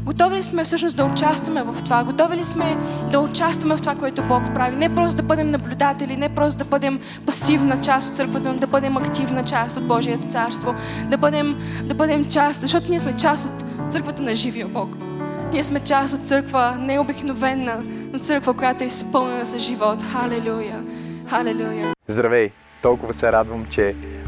[0.07, 2.05] готови ли сме всъщност да участваме в това?
[2.05, 2.77] Готови ли сме
[3.13, 4.77] да участваме в това, което Бог прави?
[4.77, 8.67] Не просто да бъдем наблюдатели, не просто да бъдем пасивна част от църквата, но да
[8.67, 13.49] бъдем активна част от Божието царство, да бъдем, да бъдем част, защото ние сме част
[13.49, 14.89] от църквата на живия Бог.
[15.53, 17.77] Ние сме част от църква необикновена,
[18.13, 20.03] но църква, която е изпълнена с живот.
[20.03, 20.85] Халелуя!
[21.31, 21.93] Халелуя!
[22.07, 22.51] Здравей!
[22.83, 23.97] Толкова се радвам, че